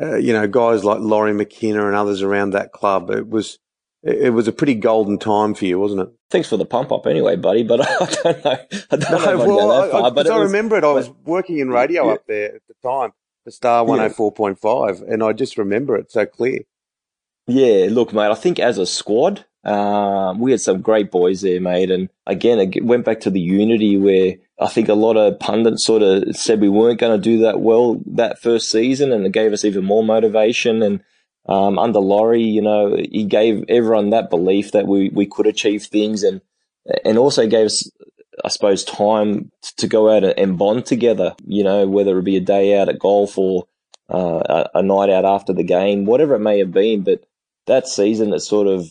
uh, 0.00 0.16
you 0.16 0.32
know, 0.32 0.46
guys 0.46 0.84
like 0.84 1.00
Lawrie 1.00 1.34
McKinna 1.34 1.86
and 1.86 1.96
others 1.96 2.22
around 2.22 2.50
that 2.50 2.72
club. 2.72 3.10
It 3.10 3.28
was, 3.28 3.58
it 4.02 4.32
was 4.32 4.48
a 4.48 4.52
pretty 4.52 4.74
golden 4.74 5.18
time 5.18 5.54
for 5.54 5.66
you, 5.66 5.78
wasn't 5.78 6.02
it? 6.02 6.08
Thanks 6.30 6.48
for 6.48 6.56
the 6.56 6.64
pump 6.64 6.90
up 6.90 7.06
anyway, 7.06 7.36
buddy, 7.36 7.62
but 7.62 7.80
I 8.00 8.06
don't 8.22 8.44
know. 8.44 8.58
I 8.90 8.96
don't 8.96 9.10
no, 9.10 9.18
know 9.18 9.38
well, 9.38 9.72
I, 9.72 9.90
far, 9.90 10.04
I, 10.04 10.10
but 10.10 10.26
I 10.30 10.38
was, 10.38 10.50
remember 10.50 10.76
it. 10.76 10.84
I 10.84 10.92
was 10.92 11.10
working 11.24 11.58
in 11.58 11.68
radio 11.68 12.06
yeah. 12.06 12.12
up 12.12 12.26
there 12.26 12.54
at 12.54 12.62
the 12.66 12.74
time, 12.82 13.12
the 13.44 13.50
Star 13.50 13.84
104.5, 13.84 15.00
yeah. 15.00 15.12
and 15.12 15.22
I 15.22 15.32
just 15.32 15.58
remember 15.58 15.96
it 15.96 16.10
so 16.10 16.24
clear. 16.24 16.60
Yeah, 17.46 17.88
look, 17.90 18.12
mate, 18.12 18.30
I 18.30 18.34
think 18.34 18.58
as 18.58 18.78
a 18.78 18.86
squad, 18.86 19.44
Um, 19.64 20.40
we 20.40 20.52
had 20.52 20.60
some 20.60 20.80
great 20.80 21.10
boys 21.10 21.42
there, 21.42 21.60
mate. 21.60 21.90
And 21.90 22.08
again, 22.26 22.58
it 22.58 22.84
went 22.84 23.04
back 23.04 23.20
to 23.20 23.30
the 23.30 23.40
unity 23.40 23.98
where 23.98 24.36
I 24.58 24.68
think 24.68 24.88
a 24.88 24.94
lot 24.94 25.16
of 25.16 25.38
pundits 25.38 25.84
sort 25.84 26.02
of 26.02 26.34
said 26.34 26.60
we 26.60 26.68
weren't 26.68 27.00
going 27.00 27.20
to 27.20 27.22
do 27.22 27.40
that 27.40 27.60
well 27.60 28.00
that 28.06 28.40
first 28.40 28.70
season, 28.70 29.12
and 29.12 29.26
it 29.26 29.32
gave 29.32 29.52
us 29.52 29.64
even 29.64 29.84
more 29.84 30.02
motivation. 30.02 30.82
And 30.82 31.02
um, 31.46 31.78
under 31.78 32.00
Lawrie, 32.00 32.42
you 32.42 32.62
know, 32.62 32.96
he 32.96 33.24
gave 33.24 33.64
everyone 33.68 34.10
that 34.10 34.30
belief 34.30 34.72
that 34.72 34.86
we, 34.86 35.08
we 35.10 35.26
could 35.26 35.46
achieve 35.46 35.84
things, 35.84 36.22
and 36.22 36.40
and 37.04 37.18
also 37.18 37.46
gave 37.46 37.66
us, 37.66 37.90
I 38.44 38.48
suppose, 38.48 38.84
time 38.84 39.50
to 39.76 39.88
go 39.88 40.10
out 40.10 40.24
and 40.24 40.58
bond 40.58 40.86
together. 40.86 41.34
You 41.44 41.64
know, 41.64 41.86
whether 41.88 42.18
it 42.18 42.24
be 42.24 42.36
a 42.36 42.40
day 42.40 42.78
out 42.78 42.88
at 42.88 42.98
golf 42.98 43.38
or 43.38 43.66
uh, 44.08 44.66
a, 44.74 44.78
a 44.78 44.82
night 44.82 45.10
out 45.10 45.24
after 45.24 45.52
the 45.52 45.64
game, 45.64 46.04
whatever 46.04 46.34
it 46.34 46.40
may 46.40 46.58
have 46.58 46.72
been. 46.72 47.02
But 47.02 47.24
that 47.66 47.88
season, 47.88 48.32
it 48.32 48.40
sort 48.40 48.66
of 48.66 48.90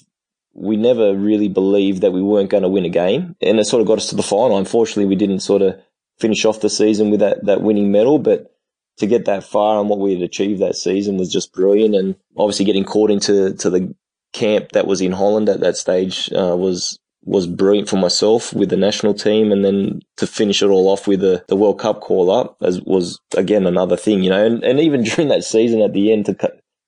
we 0.54 0.76
never 0.76 1.16
really 1.16 1.48
believed 1.48 2.02
that 2.02 2.12
we 2.12 2.22
weren't 2.22 2.50
going 2.50 2.64
to 2.64 2.70
win 2.70 2.86
a 2.86 2.90
game, 2.90 3.36
and 3.42 3.60
it 3.60 3.66
sort 3.66 3.82
of 3.82 3.88
got 3.88 4.00
us 4.00 4.10
to 4.10 4.16
the 4.16 4.24
final. 4.24 4.58
Unfortunately, 4.58 5.06
we 5.06 5.16
didn't 5.16 5.42
sort 5.42 5.62
of 5.62 5.80
finish 6.20 6.44
off 6.46 6.62
the 6.62 6.70
season 6.70 7.12
with 7.12 7.20
that 7.20 7.46
that 7.46 7.62
winning 7.62 7.92
medal, 7.92 8.20
but 8.20 8.52
to 9.00 9.08
get 9.08 9.26
that 9.26 9.44
far 9.44 9.80
and 9.80 9.90
what 9.90 10.00
we 10.00 10.14
had 10.14 10.22
achieved 10.22 10.62
that 10.62 10.76
season 10.76 11.18
was 11.18 11.32
just 11.32 11.54
brilliant. 11.54 11.96
And 11.96 12.16
obviously, 12.38 12.66
getting 12.66 12.86
caught 12.86 13.12
into 13.12 13.54
to 13.54 13.70
the 13.70 13.96
camp 14.34 14.70
that 14.74 14.88
was 14.88 15.02
in 15.02 15.12
Holland 15.12 15.50
at 15.50 15.62
that 15.62 15.78
stage 15.78 16.32
uh, 16.34 16.56
was 16.56 17.00
was 17.24 17.48
brilliant 17.48 17.90
for 17.90 17.98
myself 17.98 18.54
with 18.54 18.70
the 18.70 18.78
national 18.78 19.14
team, 19.14 19.52
and 19.52 19.64
then 19.64 20.02
to 20.18 20.26
finish 20.26 20.62
it 20.62 20.68
all 20.68 20.90
off 20.90 21.08
with 21.08 21.20
the, 21.20 21.44
the 21.48 21.56
World 21.56 21.80
Cup 21.80 22.02
call 22.02 22.32
up 22.32 22.58
as 22.62 22.82
was 22.82 23.20
again 23.36 23.68
another 23.68 23.98
thing, 23.98 24.24
you 24.24 24.30
know. 24.30 24.46
And, 24.46 24.64
and 24.64 24.80
even 24.80 25.04
during 25.04 25.30
that 25.30 25.44
season 25.44 25.82
at 25.82 25.94
the 25.94 26.12
end 26.12 26.26
to 26.28 26.34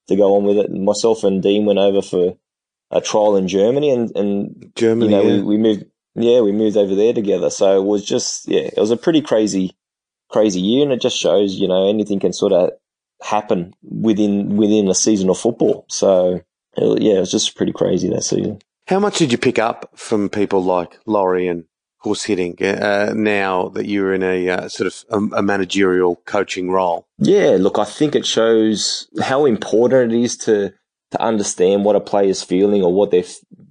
to 0.07 0.15
go 0.15 0.35
on 0.35 0.43
with 0.43 0.57
it, 0.57 0.71
myself 0.71 1.23
and 1.23 1.41
Dean 1.41 1.65
went 1.65 1.79
over 1.79 2.01
for 2.01 2.37
a 2.91 3.01
trial 3.01 3.35
in 3.35 3.47
Germany, 3.47 3.91
and 3.91 4.15
and 4.15 4.71
Germany, 4.75 5.05
you 5.05 5.11
know, 5.11 5.23
yeah. 5.23 5.37
we, 5.37 5.41
we 5.43 5.57
moved, 5.57 5.85
yeah, 6.15 6.41
we 6.41 6.51
moved 6.51 6.77
over 6.77 6.95
there 6.95 7.13
together. 7.13 7.49
So 7.49 7.81
it 7.81 7.85
was 7.85 8.03
just, 8.03 8.47
yeah, 8.47 8.69
it 8.75 8.77
was 8.77 8.91
a 8.91 8.97
pretty 8.97 9.21
crazy, 9.21 9.75
crazy 10.31 10.59
year, 10.59 10.83
and 10.83 10.91
it 10.91 11.01
just 11.01 11.17
shows, 11.17 11.55
you 11.55 11.67
know, 11.67 11.89
anything 11.89 12.19
can 12.19 12.33
sort 12.33 12.53
of 12.53 12.71
happen 13.21 13.73
within 13.83 14.57
within 14.57 14.87
a 14.87 14.95
season 14.95 15.29
of 15.29 15.37
football. 15.37 15.85
So 15.89 16.41
yeah, 16.77 17.15
it 17.15 17.19
was 17.19 17.31
just 17.31 17.55
pretty 17.55 17.71
crazy 17.71 18.09
that 18.09 18.23
season. 18.23 18.61
How 18.87 18.99
much 18.99 19.17
did 19.17 19.31
you 19.31 19.37
pick 19.37 19.59
up 19.59 19.91
from 19.95 20.29
people 20.29 20.63
like 20.63 20.97
Lawrie 21.05 21.47
and 21.47 21.65
Guus 22.03 22.25
Hiddink 22.25 22.61
uh, 22.61 23.13
now 23.13 23.69
that 23.69 23.85
you're 23.85 24.13
in 24.13 24.23
a 24.23 24.49
uh, 24.49 24.69
sort 24.69 24.87
of 24.87 25.05
a, 25.09 25.37
a, 25.37 25.41
managerial 25.43 26.15
coaching 26.25 26.71
role? 26.71 27.05
Yeah, 27.19 27.57
look, 27.59 27.77
I 27.77 27.85
think 27.85 28.15
it 28.15 28.25
shows 28.25 29.07
how 29.21 29.45
important 29.45 30.13
it 30.13 30.19
is 30.19 30.35
to 30.37 30.73
to 31.11 31.21
understand 31.21 31.85
what 31.85 31.95
a 31.95 31.99
player's 31.99 32.41
feeling 32.41 32.83
or 32.83 32.93
what 32.93 33.11
they're 33.11 33.23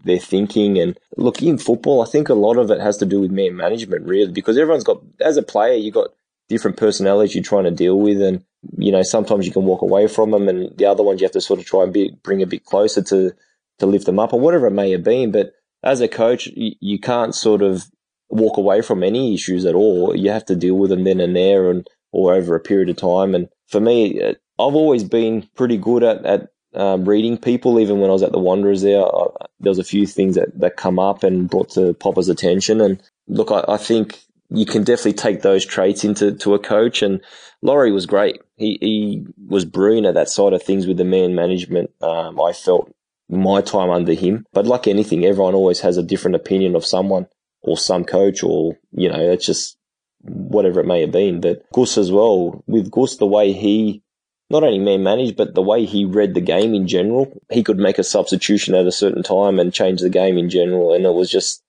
they're 0.04 0.18
thinking. 0.18 0.78
And 0.78 0.98
look, 1.16 1.42
in 1.42 1.58
football, 1.58 2.02
I 2.02 2.06
think 2.06 2.28
a 2.28 2.34
lot 2.34 2.56
of 2.56 2.70
it 2.70 2.80
has 2.80 2.96
to 2.98 3.06
do 3.06 3.20
with 3.20 3.30
man 3.30 3.56
management, 3.56 4.06
really, 4.06 4.32
because 4.32 4.56
everyone's 4.56 4.84
got 4.84 5.02
as 5.20 5.36
a 5.36 5.42
player, 5.42 5.74
you 5.74 5.90
got 5.90 6.10
different 6.50 6.76
personalities 6.76 7.34
you're 7.34 7.42
trying 7.42 7.64
to 7.64 7.70
deal 7.70 7.98
with, 7.98 8.20
and 8.20 8.44
you 8.76 8.92
know 8.92 9.02
sometimes 9.02 9.46
you 9.46 9.52
can 9.52 9.64
walk 9.64 9.80
away 9.80 10.06
from 10.06 10.32
them, 10.32 10.48
and 10.48 10.76
the 10.76 10.84
other 10.84 11.02
ones 11.02 11.20
you 11.20 11.24
have 11.24 11.32
to 11.32 11.40
sort 11.40 11.60
of 11.60 11.64
try 11.64 11.84
and 11.84 11.92
be, 11.92 12.10
bring 12.22 12.42
a 12.42 12.46
bit 12.46 12.66
closer 12.66 13.00
to 13.02 13.32
to 13.78 13.86
lift 13.86 14.04
them 14.04 14.18
up 14.18 14.34
or 14.34 14.40
whatever 14.40 14.66
it 14.66 14.72
may 14.72 14.90
have 14.90 15.02
been. 15.02 15.30
But 15.30 15.54
as 15.82 16.02
a 16.02 16.08
coach, 16.08 16.48
you, 16.48 16.72
you 16.80 16.98
can't 16.98 17.34
sort 17.34 17.62
of 17.62 17.86
walk 18.28 18.58
away 18.58 18.82
from 18.82 19.02
any 19.02 19.32
issues 19.32 19.64
at 19.64 19.74
all. 19.74 20.14
You 20.14 20.30
have 20.30 20.44
to 20.46 20.56
deal 20.56 20.74
with 20.74 20.90
them 20.90 21.04
then 21.04 21.20
and 21.20 21.34
there, 21.34 21.70
and 21.70 21.88
or 22.12 22.34
over 22.34 22.54
a 22.54 22.60
period 22.60 22.90
of 22.90 22.96
time. 22.96 23.34
And 23.34 23.48
for 23.68 23.80
me, 23.80 24.22
uh, 24.22 24.34
I've 24.58 24.74
always 24.74 25.04
been 25.04 25.48
pretty 25.54 25.78
good 25.78 26.02
at, 26.02 26.26
at 26.26 26.48
um, 26.74 27.08
reading 27.08 27.38
people. 27.38 27.80
Even 27.80 28.00
when 28.00 28.10
I 28.10 28.12
was 28.12 28.22
at 28.22 28.32
the 28.32 28.38
Wanderers, 28.38 28.82
there 28.82 29.04
I, 29.04 29.26
there 29.60 29.70
was 29.70 29.78
a 29.78 29.84
few 29.84 30.06
things 30.06 30.34
that 30.34 30.58
that 30.58 30.76
come 30.76 30.98
up 30.98 31.22
and 31.22 31.48
brought 31.48 31.70
to 31.70 31.94
Popper's 31.94 32.28
attention. 32.28 32.80
And 32.80 33.02
look, 33.28 33.50
I, 33.50 33.64
I, 33.68 33.76
think 33.76 34.20
you 34.50 34.66
can 34.66 34.84
definitely 34.84 35.14
take 35.14 35.42
those 35.42 35.64
traits 35.64 36.04
into 36.04 36.32
to 36.32 36.54
a 36.54 36.58
coach. 36.58 37.02
And 37.02 37.20
Lawrie 37.62 37.92
was 37.92 38.06
great. 38.06 38.40
He 38.56 38.78
he 38.80 39.26
was 39.48 39.64
brilliant 39.64 40.06
at 40.06 40.14
that 40.14 40.28
side 40.28 40.52
of 40.52 40.62
things 40.62 40.86
with 40.86 40.96
the 40.96 41.04
man 41.04 41.34
management. 41.34 41.90
Um, 42.00 42.40
I 42.40 42.52
felt 42.52 42.92
my 43.28 43.60
time 43.60 43.90
under 43.90 44.12
him, 44.12 44.44
but 44.52 44.66
like 44.66 44.88
anything, 44.88 45.24
everyone 45.24 45.54
always 45.54 45.80
has 45.80 45.96
a 45.96 46.02
different 46.02 46.34
opinion 46.34 46.74
of 46.74 46.84
someone 46.84 47.26
or 47.62 47.76
some 47.76 48.04
coach, 48.04 48.42
or 48.42 48.76
you 48.92 49.08
know, 49.08 49.20
it's 49.20 49.46
just 49.46 49.76
whatever 50.22 50.80
it 50.80 50.86
may 50.86 51.00
have 51.00 51.12
been. 51.12 51.40
But 51.40 51.62
Gus 51.72 51.96
as 51.96 52.10
well, 52.10 52.64
with 52.66 52.90
Gus, 52.90 53.16
the 53.16 53.26
way 53.26 53.52
he 53.52 54.02
not 54.50 54.64
only 54.64 54.80
man 54.80 55.04
managed, 55.04 55.36
but 55.36 55.54
the 55.54 55.62
way 55.62 55.86
he 55.86 56.04
read 56.04 56.34
the 56.34 56.40
game 56.40 56.74
in 56.74 56.88
general. 56.88 57.32
He 57.50 57.62
could 57.62 57.78
make 57.78 57.98
a 57.98 58.04
substitution 58.04 58.74
at 58.74 58.86
a 58.86 58.92
certain 58.92 59.22
time 59.22 59.60
and 59.60 59.72
change 59.72 60.00
the 60.00 60.10
game 60.10 60.36
in 60.36 60.50
general. 60.50 60.92
And 60.92 61.06
it 61.06 61.14
was 61.14 61.30
just 61.30 61.62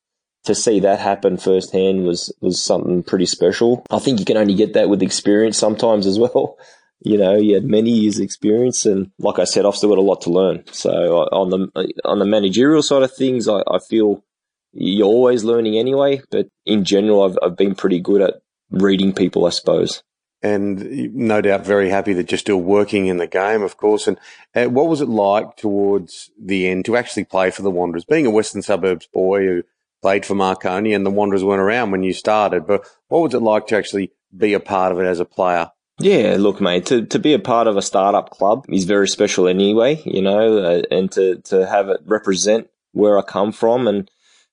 to 0.45 0.55
see 0.55 0.79
that 0.79 0.99
happen 0.99 1.37
firsthand 1.37 2.05
was, 2.05 2.33
was 2.41 2.61
something 2.61 3.03
pretty 3.03 3.25
special. 3.25 3.85
I 3.91 3.99
think 3.99 4.19
you 4.19 4.25
can 4.25 4.37
only 4.37 4.55
get 4.55 4.73
that 4.73 4.89
with 4.89 5.03
experience 5.03 5.57
sometimes 5.57 6.05
as 6.05 6.19
well. 6.19 6.57
You 7.03 7.17
know, 7.17 7.35
you 7.35 7.55
had 7.55 7.63
many 7.65 7.89
years 7.89 8.19
experience 8.19 8.85
and 8.85 9.09
like 9.17 9.39
I 9.39 9.45
said, 9.45 9.65
I've 9.65 9.73
still 9.73 9.89
got 9.89 9.97
a 9.97 10.01
lot 10.01 10.21
to 10.21 10.29
learn. 10.29 10.63
So 10.71 10.91
on 11.31 11.49
the, 11.49 11.91
on 12.05 12.19
the 12.19 12.25
managerial 12.25 12.83
side 12.83 13.01
of 13.01 13.11
things, 13.11 13.47
I, 13.47 13.63
I 13.67 13.79
feel 13.79 14.23
you're 14.71 15.07
always 15.07 15.43
learning 15.43 15.79
anyway, 15.79 16.21
but 16.29 16.49
in 16.63 16.85
general, 16.85 17.23
I've, 17.23 17.39
I've 17.41 17.57
been 17.57 17.73
pretty 17.73 17.99
good 17.99 18.21
at 18.21 18.43
reading 18.69 19.13
people, 19.13 19.47
I 19.47 19.49
suppose 19.49 20.03
and 20.43 21.13
no 21.13 21.41
doubt 21.41 21.65
very 21.65 21.89
happy 21.89 22.13
that 22.13 22.31
you're 22.31 22.37
still 22.37 22.57
working 22.57 23.07
in 23.07 23.17
the 23.17 23.27
game, 23.27 23.61
of 23.61 23.77
course. 23.77 24.07
And 24.07 24.17
uh, 24.55 24.65
what 24.65 24.87
was 24.87 25.01
it 25.01 25.09
like 25.09 25.55
towards 25.55 26.31
the 26.39 26.67
end 26.67 26.85
to 26.85 26.97
actually 26.97 27.25
play 27.25 27.51
for 27.51 27.61
the 27.61 27.69
Wanderers? 27.69 28.05
Being 28.05 28.25
a 28.25 28.31
Western 28.31 28.61
Suburbs 28.61 29.07
boy 29.13 29.45
who 29.45 29.63
played 30.01 30.25
for 30.25 30.35
Marconi 30.35 30.93
and 30.93 31.05
the 31.05 31.11
Wanderers 31.11 31.43
weren't 31.43 31.61
around 31.61 31.91
when 31.91 32.03
you 32.03 32.13
started, 32.13 32.65
but 32.65 32.85
what 33.07 33.21
was 33.21 33.33
it 33.33 33.39
like 33.39 33.67
to 33.67 33.77
actually 33.77 34.11
be 34.35 34.53
a 34.53 34.59
part 34.59 34.91
of 34.91 34.99
it 34.99 35.05
as 35.05 35.19
a 35.19 35.25
player? 35.25 35.71
Yeah, 35.99 36.37
look, 36.39 36.59
mate, 36.59 36.87
to, 36.87 37.05
to 37.05 37.19
be 37.19 37.33
a 37.33 37.39
part 37.39 37.67
of 37.67 37.77
a 37.77 37.81
startup 37.81 38.31
club 38.31 38.65
is 38.69 38.85
very 38.85 39.07
special 39.07 39.47
anyway, 39.47 40.01
you 40.03 40.21
know, 40.21 40.57
uh, 40.57 40.81
and 40.89 41.11
to, 41.11 41.35
to 41.41 41.67
have 41.67 41.89
it 41.89 42.01
represent 42.05 42.69
where 42.91 43.19
I 43.19 43.21
come 43.21 43.51
from. 43.51 43.87
And 43.87 44.09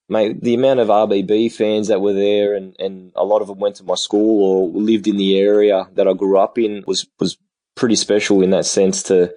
mate, 0.08 0.42
the 0.42 0.54
amount 0.54 0.80
of 0.80 0.88
RBB 0.88 1.52
fans 1.52 1.88
that 1.88 2.02
were 2.02 2.12
there 2.12 2.54
and, 2.54 2.76
and 2.78 3.12
a 3.16 3.24
lot 3.24 3.40
of 3.40 3.48
them 3.48 3.58
went 3.58 3.76
to 3.76 3.84
my 3.84 3.94
school 3.94 4.44
or 4.44 4.68
lived 4.68 5.06
in 5.06 5.16
the 5.16 5.38
area 5.38 5.88
that 5.94 6.06
I 6.06 6.12
grew 6.12 6.38
up 6.38 6.58
in 6.58 6.84
was, 6.86 7.06
was 7.18 7.38
pretty 7.74 7.96
special 7.96 8.42
in 8.42 8.50
that 8.50 8.66
sense 8.66 9.02
to, 9.04 9.34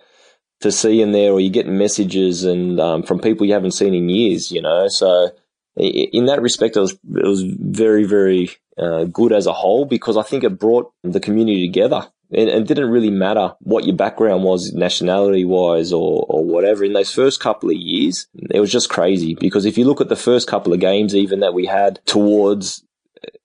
to 0.60 0.72
see 0.72 1.02
in 1.02 1.14
there 1.14 1.32
or 1.32 1.40
you 1.40 1.50
get 1.50 1.68
messages 1.68 2.44
and, 2.44 2.80
um, 2.80 3.04
from 3.04 3.20
people 3.20 3.48
you 3.48 3.54
haven't 3.54 3.72
seen 3.72 3.94
in 3.94 4.10
years, 4.10 4.52
you 4.52 4.62
know, 4.62 4.90
so 4.90 5.32
in 5.76 6.26
that 6.26 6.42
respect, 6.42 6.76
it 6.76 6.82
was, 6.82 6.94
it 6.94 7.28
was 7.28 7.44
very, 7.44 8.06
very, 8.06 8.50
uh, 8.78 9.06
good 9.06 9.32
as 9.32 9.46
a 9.46 9.54
whole 9.54 9.86
because 9.86 10.18
I 10.18 10.24
think 10.24 10.44
it 10.44 10.60
brought 10.60 10.92
the 11.04 11.20
community 11.20 11.68
together 11.68 12.08
and 12.34 12.50
it 12.50 12.68
didn't 12.68 12.90
really 12.90 13.10
matter 13.10 13.54
what 13.60 13.86
your 13.86 13.96
background 13.96 14.44
was, 14.44 14.74
nationality 14.74 15.44
wise 15.44 15.92
or, 15.92 16.26
or 16.30 16.44
whatever. 16.44 16.86
In 16.86 16.94
those 16.94 17.14
first 17.14 17.42
couple 17.42 17.70
of 17.70 17.76
years, 17.76 18.28
it 18.50 18.60
was 18.60 18.72
just 18.72 18.90
crazy 18.90 19.36
because 19.36 19.66
if 19.66 19.78
you 19.78 19.86
look 19.86 20.00
at 20.00 20.10
the 20.10 20.16
first 20.16 20.48
couple 20.48 20.72
of 20.72 20.80
games, 20.80 21.14
even 21.14 21.42
that 21.42 21.54
we 21.54 21.66
had 21.66 22.00
towards, 22.06 22.84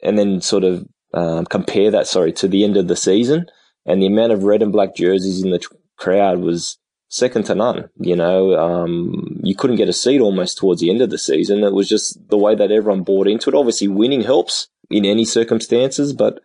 and 0.03 0.17
then 0.17 0.41
sort 0.41 0.63
of 0.63 0.87
um, 1.15 1.47
compare 1.47 1.91
that, 1.91 2.07
sorry, 2.07 2.33
to 2.35 2.47
the 2.47 2.63
end 2.63 2.77
of 2.77 2.87
the 2.87 2.97
season, 2.97 3.47
and 3.85 4.01
the 4.01 4.07
amount 4.07 4.33
of 4.33 4.45
red 4.45 4.63
and 4.63 4.73
black 4.73 4.95
jerseys 4.95 5.43
in 5.43 5.51
the 5.51 5.65
crowd 5.97 6.39
was 6.39 6.79
second 7.09 7.45
to 7.45 7.55
none. 7.55 7.89
You 7.99 8.17
know, 8.17 8.57
um, 8.59 9.41
you 9.43 9.55
couldn't 9.55 9.77
get 9.77 9.89
a 9.89 9.93
seat 9.93 10.21
almost 10.21 10.59
towards 10.59 10.81
the 10.81 10.91
end 10.91 11.01
of 11.01 11.11
the 11.11 11.19
season. 11.19 11.65
It 11.65 11.73
was 11.73 11.89
just 11.89 12.29
the 12.29 12.39
way 12.39 12.55
that 12.55 12.71
everyone 12.71 13.03
bought 13.03 13.29
into 13.29 13.51
it. 13.51 13.57
Obviously, 13.57 13.89
winning 13.89 14.23
helps 14.23 14.69
in 14.91 15.05
any 15.05 15.25
circumstances, 15.25 16.13
but 16.13 16.41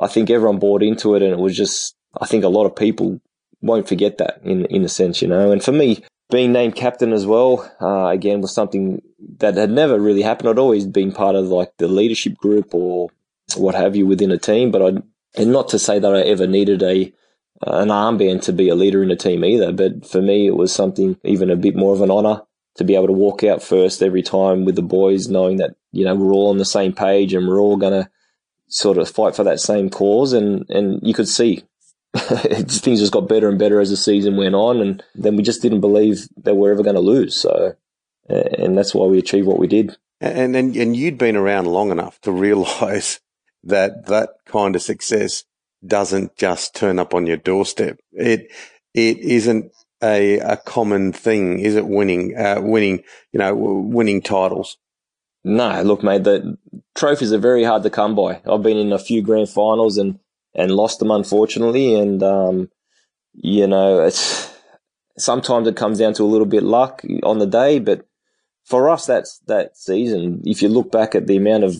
I 0.00 0.08
think 0.08 0.30
everyone 0.30 0.58
bought 0.58 0.82
into 0.82 1.14
it 1.14 1.22
and 1.22 1.32
it 1.32 1.38
was 1.38 1.56
just, 1.56 1.94
I 2.20 2.26
think 2.26 2.44
a 2.44 2.48
lot 2.48 2.66
of 2.66 2.76
people 2.76 3.20
won't 3.62 3.88
forget 3.88 4.18
that 4.18 4.40
in, 4.42 4.66
in 4.66 4.84
a 4.84 4.88
sense, 4.88 5.22
you 5.22 5.28
know. 5.28 5.50
And 5.50 5.62
for 5.62 5.72
me, 5.72 6.04
being 6.30 6.52
named 6.52 6.74
captain 6.74 7.12
as 7.12 7.26
well, 7.26 7.70
uh, 7.80 8.08
again, 8.08 8.40
was 8.40 8.52
something 8.52 9.00
that 9.38 9.56
had 9.56 9.70
never 9.70 9.98
really 9.98 10.22
happened. 10.22 10.48
I'd 10.48 10.58
always 10.58 10.86
been 10.86 11.12
part 11.12 11.36
of 11.36 11.46
like 11.46 11.72
the 11.78 11.88
leadership 11.88 12.36
group 12.36 12.74
or 12.74 13.08
what 13.56 13.74
have 13.74 13.96
you 13.96 14.06
within 14.06 14.30
a 14.30 14.38
team, 14.38 14.70
but 14.70 14.82
I, 14.82 15.02
and 15.40 15.52
not 15.52 15.68
to 15.68 15.78
say 15.78 15.98
that 15.98 16.14
I 16.14 16.22
ever 16.22 16.46
needed 16.46 16.82
a, 16.82 17.12
Uh, 17.64 17.78
an 17.78 17.88
armband 17.88 18.42
to 18.42 18.52
be 18.52 18.68
a 18.68 18.74
leader 18.74 19.02
in 19.02 19.10
a 19.10 19.16
team 19.16 19.44
either. 19.44 19.72
But 19.72 20.06
for 20.06 20.20
me, 20.20 20.46
it 20.46 20.56
was 20.56 20.72
something 20.72 21.18
even 21.24 21.50
a 21.50 21.56
bit 21.56 21.76
more 21.76 21.94
of 21.94 22.02
an 22.02 22.10
honor 22.10 22.42
to 22.76 22.84
be 22.84 22.94
able 22.94 23.06
to 23.06 23.12
walk 23.12 23.42
out 23.42 23.62
first 23.62 24.02
every 24.02 24.22
time 24.22 24.64
with 24.64 24.76
the 24.76 24.82
boys, 24.82 25.28
knowing 25.28 25.56
that, 25.56 25.76
you 25.92 26.04
know, 26.04 26.14
we're 26.14 26.32
all 26.32 26.50
on 26.50 26.58
the 26.58 26.64
same 26.64 26.92
page 26.92 27.32
and 27.32 27.48
we're 27.48 27.60
all 27.60 27.76
going 27.76 28.04
to 28.04 28.10
sort 28.68 28.98
of 28.98 29.08
fight 29.08 29.34
for 29.34 29.44
that 29.44 29.60
same 29.60 29.88
cause. 29.88 30.34
And, 30.34 30.68
and 30.68 31.00
you 31.02 31.14
could 31.14 31.28
see 31.28 31.64
things 32.16 33.00
just 33.00 33.12
got 33.12 33.28
better 33.28 33.48
and 33.48 33.58
better 33.58 33.80
as 33.80 33.88
the 33.88 33.96
season 33.96 34.36
went 34.36 34.54
on. 34.54 34.80
And 34.80 35.02
then 35.14 35.36
we 35.36 35.42
just 35.42 35.62
didn't 35.62 35.80
believe 35.80 36.28
that 36.42 36.54
we 36.54 36.68
are 36.68 36.72
ever 36.72 36.82
going 36.82 36.96
to 36.96 37.00
lose. 37.00 37.34
So, 37.34 37.74
and 38.28 38.76
that's 38.76 38.94
why 38.94 39.06
we 39.06 39.18
achieved 39.18 39.46
what 39.46 39.58
we 39.58 39.66
did. 39.66 39.96
And, 40.20 40.54
and, 40.54 40.76
and 40.76 40.96
you'd 40.96 41.18
been 41.18 41.36
around 41.36 41.66
long 41.66 41.90
enough 41.90 42.20
to 42.22 42.32
realize 42.46 43.20
that 43.64 44.06
that 44.06 44.30
kind 44.44 44.76
of 44.76 44.82
success 44.82 45.44
doesn't 45.84 46.36
just 46.36 46.74
turn 46.74 46.98
up 46.98 47.14
on 47.14 47.26
your 47.26 47.36
doorstep. 47.36 47.98
It, 48.12 48.52
it 48.94 49.18
isn't 49.18 49.72
a, 50.02 50.38
a 50.38 50.56
common 50.56 51.12
thing? 51.12 51.58
Is 51.58 51.74
it 51.74 51.86
winning, 51.86 52.36
uh, 52.36 52.60
winning, 52.60 53.02
you 53.32 53.38
know, 53.38 53.54
winning 53.54 54.22
titles? 54.22 54.76
No, 55.44 55.82
look, 55.82 56.02
mate, 56.02 56.24
the 56.24 56.58
trophies 56.94 57.32
are 57.32 57.38
very 57.38 57.64
hard 57.64 57.82
to 57.84 57.90
come 57.90 58.14
by. 58.14 58.40
I've 58.46 58.62
been 58.62 58.78
in 58.78 58.92
a 58.92 58.98
few 58.98 59.22
grand 59.22 59.48
finals 59.48 59.96
and, 59.96 60.18
and 60.54 60.72
lost 60.72 60.98
them, 60.98 61.10
unfortunately. 61.10 61.94
And, 61.94 62.22
um, 62.22 62.68
you 63.32 63.66
know, 63.66 64.00
it's, 64.00 64.52
sometimes 65.16 65.68
it 65.68 65.76
comes 65.76 65.98
down 65.98 66.14
to 66.14 66.24
a 66.24 66.26
little 66.26 66.46
bit 66.46 66.62
luck 66.62 67.02
on 67.22 67.38
the 67.38 67.46
day, 67.46 67.78
but 67.78 68.06
for 68.64 68.90
us, 68.90 69.06
that's 69.06 69.38
that 69.46 69.76
season. 69.76 70.42
If 70.44 70.62
you 70.62 70.68
look 70.68 70.90
back 70.90 71.14
at 71.14 71.28
the 71.28 71.36
amount 71.36 71.62
of, 71.62 71.76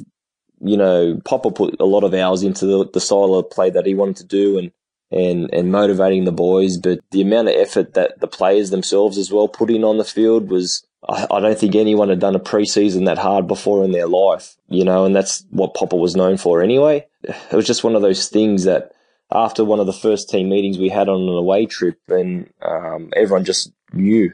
you 0.60 0.76
know, 0.76 1.20
Popper 1.24 1.50
put 1.50 1.80
a 1.80 1.84
lot 1.84 2.04
of 2.04 2.14
hours 2.14 2.42
into 2.42 2.66
the, 2.66 2.88
the 2.92 3.00
style 3.00 3.34
of 3.34 3.50
play 3.50 3.70
that 3.70 3.86
he 3.86 3.94
wanted 3.94 4.16
to 4.16 4.24
do 4.24 4.58
and, 4.58 4.72
and, 5.10 5.50
and 5.52 5.70
motivating 5.70 6.24
the 6.24 6.32
boys, 6.32 6.78
but 6.78 7.00
the 7.10 7.22
amount 7.22 7.48
of 7.48 7.54
effort 7.54 7.94
that 7.94 8.20
the 8.20 8.26
players 8.26 8.70
themselves 8.70 9.18
as 9.18 9.30
well 9.30 9.48
put 9.48 9.70
in 9.70 9.84
on 9.84 9.98
the 9.98 10.04
field 10.04 10.50
was, 10.50 10.86
I, 11.08 11.26
I 11.30 11.40
don't 11.40 11.58
think 11.58 11.74
anyone 11.74 12.08
had 12.08 12.20
done 12.20 12.34
a 12.34 12.40
preseason 12.40 13.04
that 13.06 13.18
hard 13.18 13.46
before 13.46 13.84
in 13.84 13.92
their 13.92 14.08
life, 14.08 14.56
you 14.68 14.84
know, 14.84 15.04
and 15.04 15.14
that's 15.14 15.44
what 15.50 15.74
Popper 15.74 15.96
was 15.96 16.16
known 16.16 16.36
for 16.36 16.62
anyway. 16.62 17.06
It 17.22 17.52
was 17.52 17.66
just 17.66 17.84
one 17.84 17.94
of 17.94 18.02
those 18.02 18.28
things 18.28 18.64
that 18.64 18.92
after 19.30 19.64
one 19.64 19.80
of 19.80 19.86
the 19.86 19.92
first 19.92 20.30
team 20.30 20.48
meetings 20.48 20.78
we 20.78 20.88
had 20.88 21.08
on 21.08 21.22
an 21.22 21.28
away 21.28 21.66
trip 21.66 21.98
and, 22.08 22.50
um, 22.62 23.10
everyone 23.14 23.44
just 23.44 23.72
knew 23.92 24.32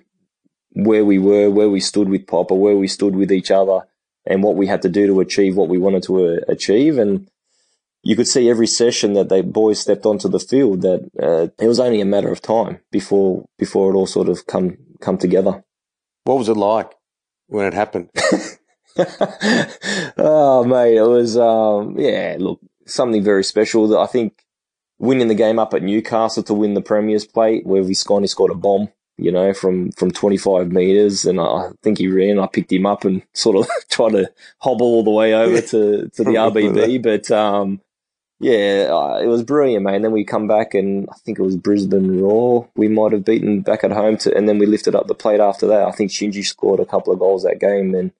where 0.74 1.04
we 1.04 1.18
were, 1.18 1.50
where 1.50 1.68
we 1.68 1.80
stood 1.80 2.08
with 2.08 2.26
Popper, 2.26 2.54
where 2.54 2.76
we 2.76 2.88
stood 2.88 3.14
with 3.14 3.30
each 3.30 3.50
other, 3.50 3.80
and 4.26 4.42
what 4.42 4.56
we 4.56 4.66
had 4.66 4.82
to 4.82 4.88
do 4.88 5.06
to 5.06 5.20
achieve 5.20 5.56
what 5.56 5.68
we 5.68 5.78
wanted 5.78 6.02
to 6.04 6.26
uh, 6.26 6.36
achieve. 6.48 6.98
And 6.98 7.28
you 8.02 8.16
could 8.16 8.28
see 8.28 8.50
every 8.50 8.66
session 8.66 9.12
that 9.14 9.28
the 9.28 9.42
boys 9.42 9.80
stepped 9.80 10.06
onto 10.06 10.28
the 10.28 10.40
field 10.40 10.82
that 10.82 11.08
uh, 11.20 11.48
it 11.62 11.68
was 11.68 11.80
only 11.80 12.00
a 12.00 12.04
matter 12.04 12.30
of 12.30 12.42
time 12.42 12.80
before 12.90 13.44
before 13.58 13.92
it 13.92 13.96
all 13.96 14.06
sort 14.06 14.28
of 14.28 14.46
come 14.46 14.76
come 15.00 15.18
together. 15.18 15.64
What 16.24 16.38
was 16.38 16.48
it 16.48 16.56
like 16.56 16.92
when 17.46 17.66
it 17.66 17.74
happened? 17.74 18.10
oh 20.18 20.64
mate, 20.64 20.96
it 20.96 21.06
was 21.06 21.36
um, 21.36 21.96
yeah, 21.98 22.36
look, 22.38 22.60
something 22.86 23.22
very 23.22 23.44
special. 23.44 23.98
I 23.98 24.06
think 24.06 24.44
winning 24.98 25.28
the 25.28 25.34
game 25.34 25.58
up 25.58 25.74
at 25.74 25.82
Newcastle 25.82 26.42
to 26.44 26.54
win 26.54 26.74
the 26.74 26.80
Premier's 26.80 27.26
Plate, 27.26 27.66
where 27.66 27.82
Visconti 27.82 28.28
scored 28.28 28.52
a 28.52 28.54
bomb 28.54 28.88
you 29.22 29.32
know, 29.32 29.52
from, 29.52 29.92
from 29.92 30.10
25 30.10 30.72
meters. 30.72 31.24
And 31.24 31.40
I 31.40 31.70
think 31.82 31.98
he 31.98 32.08
ran, 32.08 32.38
I 32.38 32.46
picked 32.46 32.72
him 32.72 32.86
up 32.86 33.04
and 33.04 33.22
sort 33.34 33.56
of 33.56 33.68
tried 33.90 34.12
to 34.12 34.32
hobble 34.58 34.86
all 34.86 35.04
the 35.04 35.10
way 35.10 35.34
over 35.34 35.60
to, 35.60 36.08
to 36.08 36.24
the 36.24 36.34
RBB. 36.34 37.02
But, 37.02 37.30
um, 37.30 37.80
yeah, 38.40 38.88
uh, 38.90 39.20
it 39.22 39.28
was 39.28 39.44
brilliant, 39.44 39.84
man. 39.84 39.94
And 39.94 40.04
then 40.04 40.12
we 40.12 40.24
come 40.24 40.48
back 40.48 40.74
and 40.74 41.08
I 41.10 41.14
think 41.18 41.38
it 41.38 41.42
was 41.42 41.56
Brisbane 41.56 42.20
Roar. 42.20 42.68
We 42.74 42.88
might 42.88 43.12
have 43.12 43.24
beaten 43.24 43.60
back 43.60 43.84
at 43.84 43.92
home 43.92 44.16
to, 44.18 44.36
and 44.36 44.48
then 44.48 44.58
we 44.58 44.66
lifted 44.66 44.96
up 44.96 45.06
the 45.06 45.14
plate 45.14 45.40
after 45.40 45.68
that. 45.68 45.86
I 45.86 45.92
think 45.92 46.10
Shinji 46.10 46.44
scored 46.44 46.80
a 46.80 46.86
couple 46.86 47.12
of 47.12 47.20
goals 47.20 47.44
that 47.44 47.60
game 47.60 47.94
and, 47.94 48.12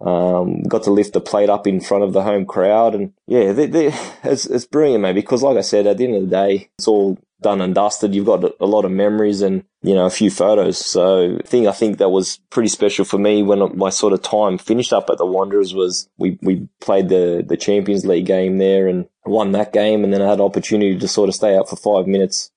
um, 0.00 0.62
got 0.64 0.82
to 0.82 0.90
lift 0.90 1.14
the 1.14 1.20
plate 1.20 1.48
up 1.48 1.66
in 1.66 1.80
front 1.80 2.04
of 2.04 2.12
the 2.12 2.22
home 2.22 2.44
crowd. 2.44 2.94
And 2.94 3.14
yeah, 3.26 3.52
they, 3.52 3.66
they, 3.66 3.86
it's, 4.24 4.44
it's 4.44 4.66
brilliant, 4.66 5.02
man, 5.02 5.14
because 5.14 5.42
like 5.42 5.56
I 5.56 5.62
said, 5.62 5.86
at 5.86 5.96
the 5.96 6.04
end 6.04 6.16
of 6.16 6.22
the 6.22 6.36
day, 6.36 6.68
it's 6.78 6.86
all 6.86 7.18
done 7.44 7.60
and 7.60 7.74
dusted. 7.74 8.14
You've 8.14 8.26
got 8.26 8.42
a 8.58 8.66
lot 8.66 8.84
of 8.84 8.90
memories 8.90 9.42
and, 9.42 9.64
you 9.82 9.94
know, 9.94 10.06
a 10.06 10.10
few 10.10 10.30
photos. 10.30 10.78
So 10.78 11.36
the 11.36 11.42
thing 11.44 11.68
I 11.68 11.72
think 11.72 11.98
that 11.98 12.08
was 12.08 12.40
pretty 12.50 12.68
special 12.68 13.04
for 13.04 13.18
me 13.18 13.42
when 13.44 13.76
my 13.76 13.90
sort 13.90 14.12
of 14.12 14.22
time 14.22 14.58
finished 14.58 14.92
up 14.92 15.08
at 15.10 15.18
the 15.18 15.26
Wanderers 15.26 15.74
was 15.74 16.08
we, 16.18 16.38
we 16.42 16.66
played 16.80 17.08
the, 17.08 17.44
the 17.46 17.56
Champions 17.56 18.04
League 18.04 18.26
game 18.26 18.58
there 18.58 18.88
and 18.88 19.06
won 19.24 19.52
that 19.52 19.72
game. 19.72 20.02
And 20.02 20.12
then 20.12 20.22
I 20.22 20.28
had 20.30 20.40
an 20.40 20.44
opportunity 20.44 20.98
to 20.98 21.06
sort 21.06 21.28
of 21.28 21.36
stay 21.36 21.56
out 21.56 21.68
for 21.68 21.76
five 21.76 22.08
minutes 22.08 22.50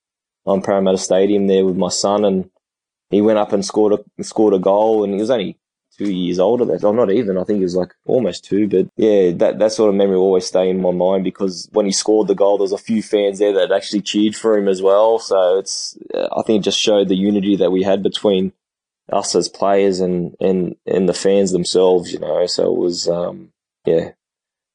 on 0.46 0.62
Parramatta 0.64 0.98
Stadium 0.98 1.46
there 1.48 1.66
with 1.66 1.76
my 1.76 1.90
son 1.90 2.26
and 2.26 2.50
he 3.10 3.22
went 3.22 3.38
up 3.38 3.54
and 3.54 3.66
scored 3.66 3.94
a, 3.94 4.24
scored 4.24 4.54
a 4.54 4.60
goal 4.60 5.04
and 5.04 5.14
he 5.14 5.20
was 5.20 5.30
only 5.30 5.60
two 5.98 6.12
years 6.12 6.40
older. 6.40 6.66
That 6.66 6.84
I'm 6.84 6.96
not 6.96 7.12
even. 7.12 7.38
I 7.38 7.44
think 7.44 7.58
he 7.58 7.64
was 7.64 7.76
like 7.76 7.94
almost 8.06 8.46
two. 8.46 8.68
But 8.68 8.88
yeah, 8.98 9.32
that 9.32 9.60
that 9.60 9.72
sort 9.72 9.90
of 9.90 9.96
memory 9.96 10.18
will 10.18 10.24
always 10.24 10.46
stay 10.46 10.70
in 10.70 10.82
my 10.82 10.92
mind 10.92 11.24
because 11.24 11.70
when 11.72 11.86
he 11.86 11.92
scored 11.92 12.28
the 12.28 12.36
goal, 12.36 12.58
there 12.58 12.64
was 12.64 12.72
a 12.72 12.78
few 12.78 13.02
fans 13.04 13.40
there 13.40 13.54
that 13.54 13.72
actually 13.72 14.02
cheered 14.02 14.36
for 14.36 14.58
him 14.58 14.68
as 14.68 14.82
well. 14.82 15.20
So 15.20 15.60
it's 15.60 15.98
I 16.14 16.42
think 16.44 16.62
it 16.62 16.66
just 16.66 16.80
showed 16.80 17.10
the 17.10 17.16
unity 17.16 17.56
that 17.58 17.72
we 17.72 17.84
had 17.84 18.04
between 18.04 18.54
us 19.12 19.36
as 19.36 19.50
players 19.50 20.00
and 20.00 20.36
and 20.40 20.76
and 20.86 21.08
the 21.08 21.14
fans 21.14 21.52
themselves. 21.52 22.12
You 22.12 22.20
know, 22.20 22.46
so 22.46 22.74
it 22.74 22.78
was 22.78 23.08
um, 23.08 23.52
yeah 23.86 24.12